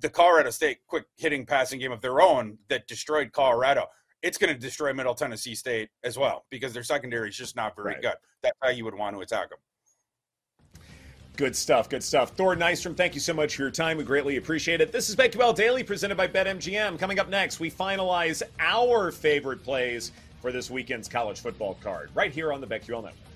the 0.00 0.08
Colorado 0.08 0.50
State 0.50 0.78
quick 0.86 1.04
hitting 1.16 1.46
passing 1.46 1.78
game 1.80 1.92
of 1.92 2.00
their 2.00 2.20
own 2.20 2.58
that 2.68 2.86
destroyed 2.86 3.32
Colorado. 3.32 3.86
It's 4.22 4.36
going 4.36 4.52
to 4.52 4.58
destroy 4.58 4.92
Middle 4.92 5.14
Tennessee 5.14 5.54
State 5.54 5.88
as 6.04 6.18
well 6.18 6.44
because 6.50 6.72
their 6.72 6.82
secondary 6.82 7.30
is 7.30 7.36
just 7.36 7.56
not 7.56 7.74
very 7.74 7.94
right. 7.94 8.02
good. 8.02 8.14
That's 8.42 8.56
how 8.62 8.70
you 8.70 8.84
would 8.84 8.94
want 8.94 9.16
to 9.16 9.22
attack 9.22 9.48
them. 9.50 9.58
Good 11.36 11.56
stuff. 11.56 11.88
Good 11.88 12.04
stuff. 12.04 12.32
Thor 12.32 12.54
Nystrom, 12.54 12.94
thank 12.94 13.14
you 13.14 13.20
so 13.20 13.32
much 13.32 13.56
for 13.56 13.62
your 13.62 13.70
time. 13.70 13.96
We 13.96 14.04
greatly 14.04 14.36
appreciate 14.36 14.82
it. 14.82 14.92
This 14.92 15.08
is 15.08 15.16
BetQL 15.16 15.54
Daily 15.54 15.82
presented 15.82 16.16
by 16.16 16.28
BetMGM. 16.28 16.98
Coming 16.98 17.18
up 17.18 17.30
next, 17.30 17.60
we 17.60 17.70
finalize 17.70 18.42
our 18.58 19.10
favorite 19.10 19.64
plays 19.64 20.12
for 20.42 20.52
this 20.52 20.70
weekend's 20.70 21.08
college 21.08 21.40
football 21.40 21.78
card 21.82 22.10
right 22.14 22.32
here 22.32 22.52
on 22.52 22.60
the 22.60 22.66
BetQL 22.66 23.04
Network. 23.04 23.29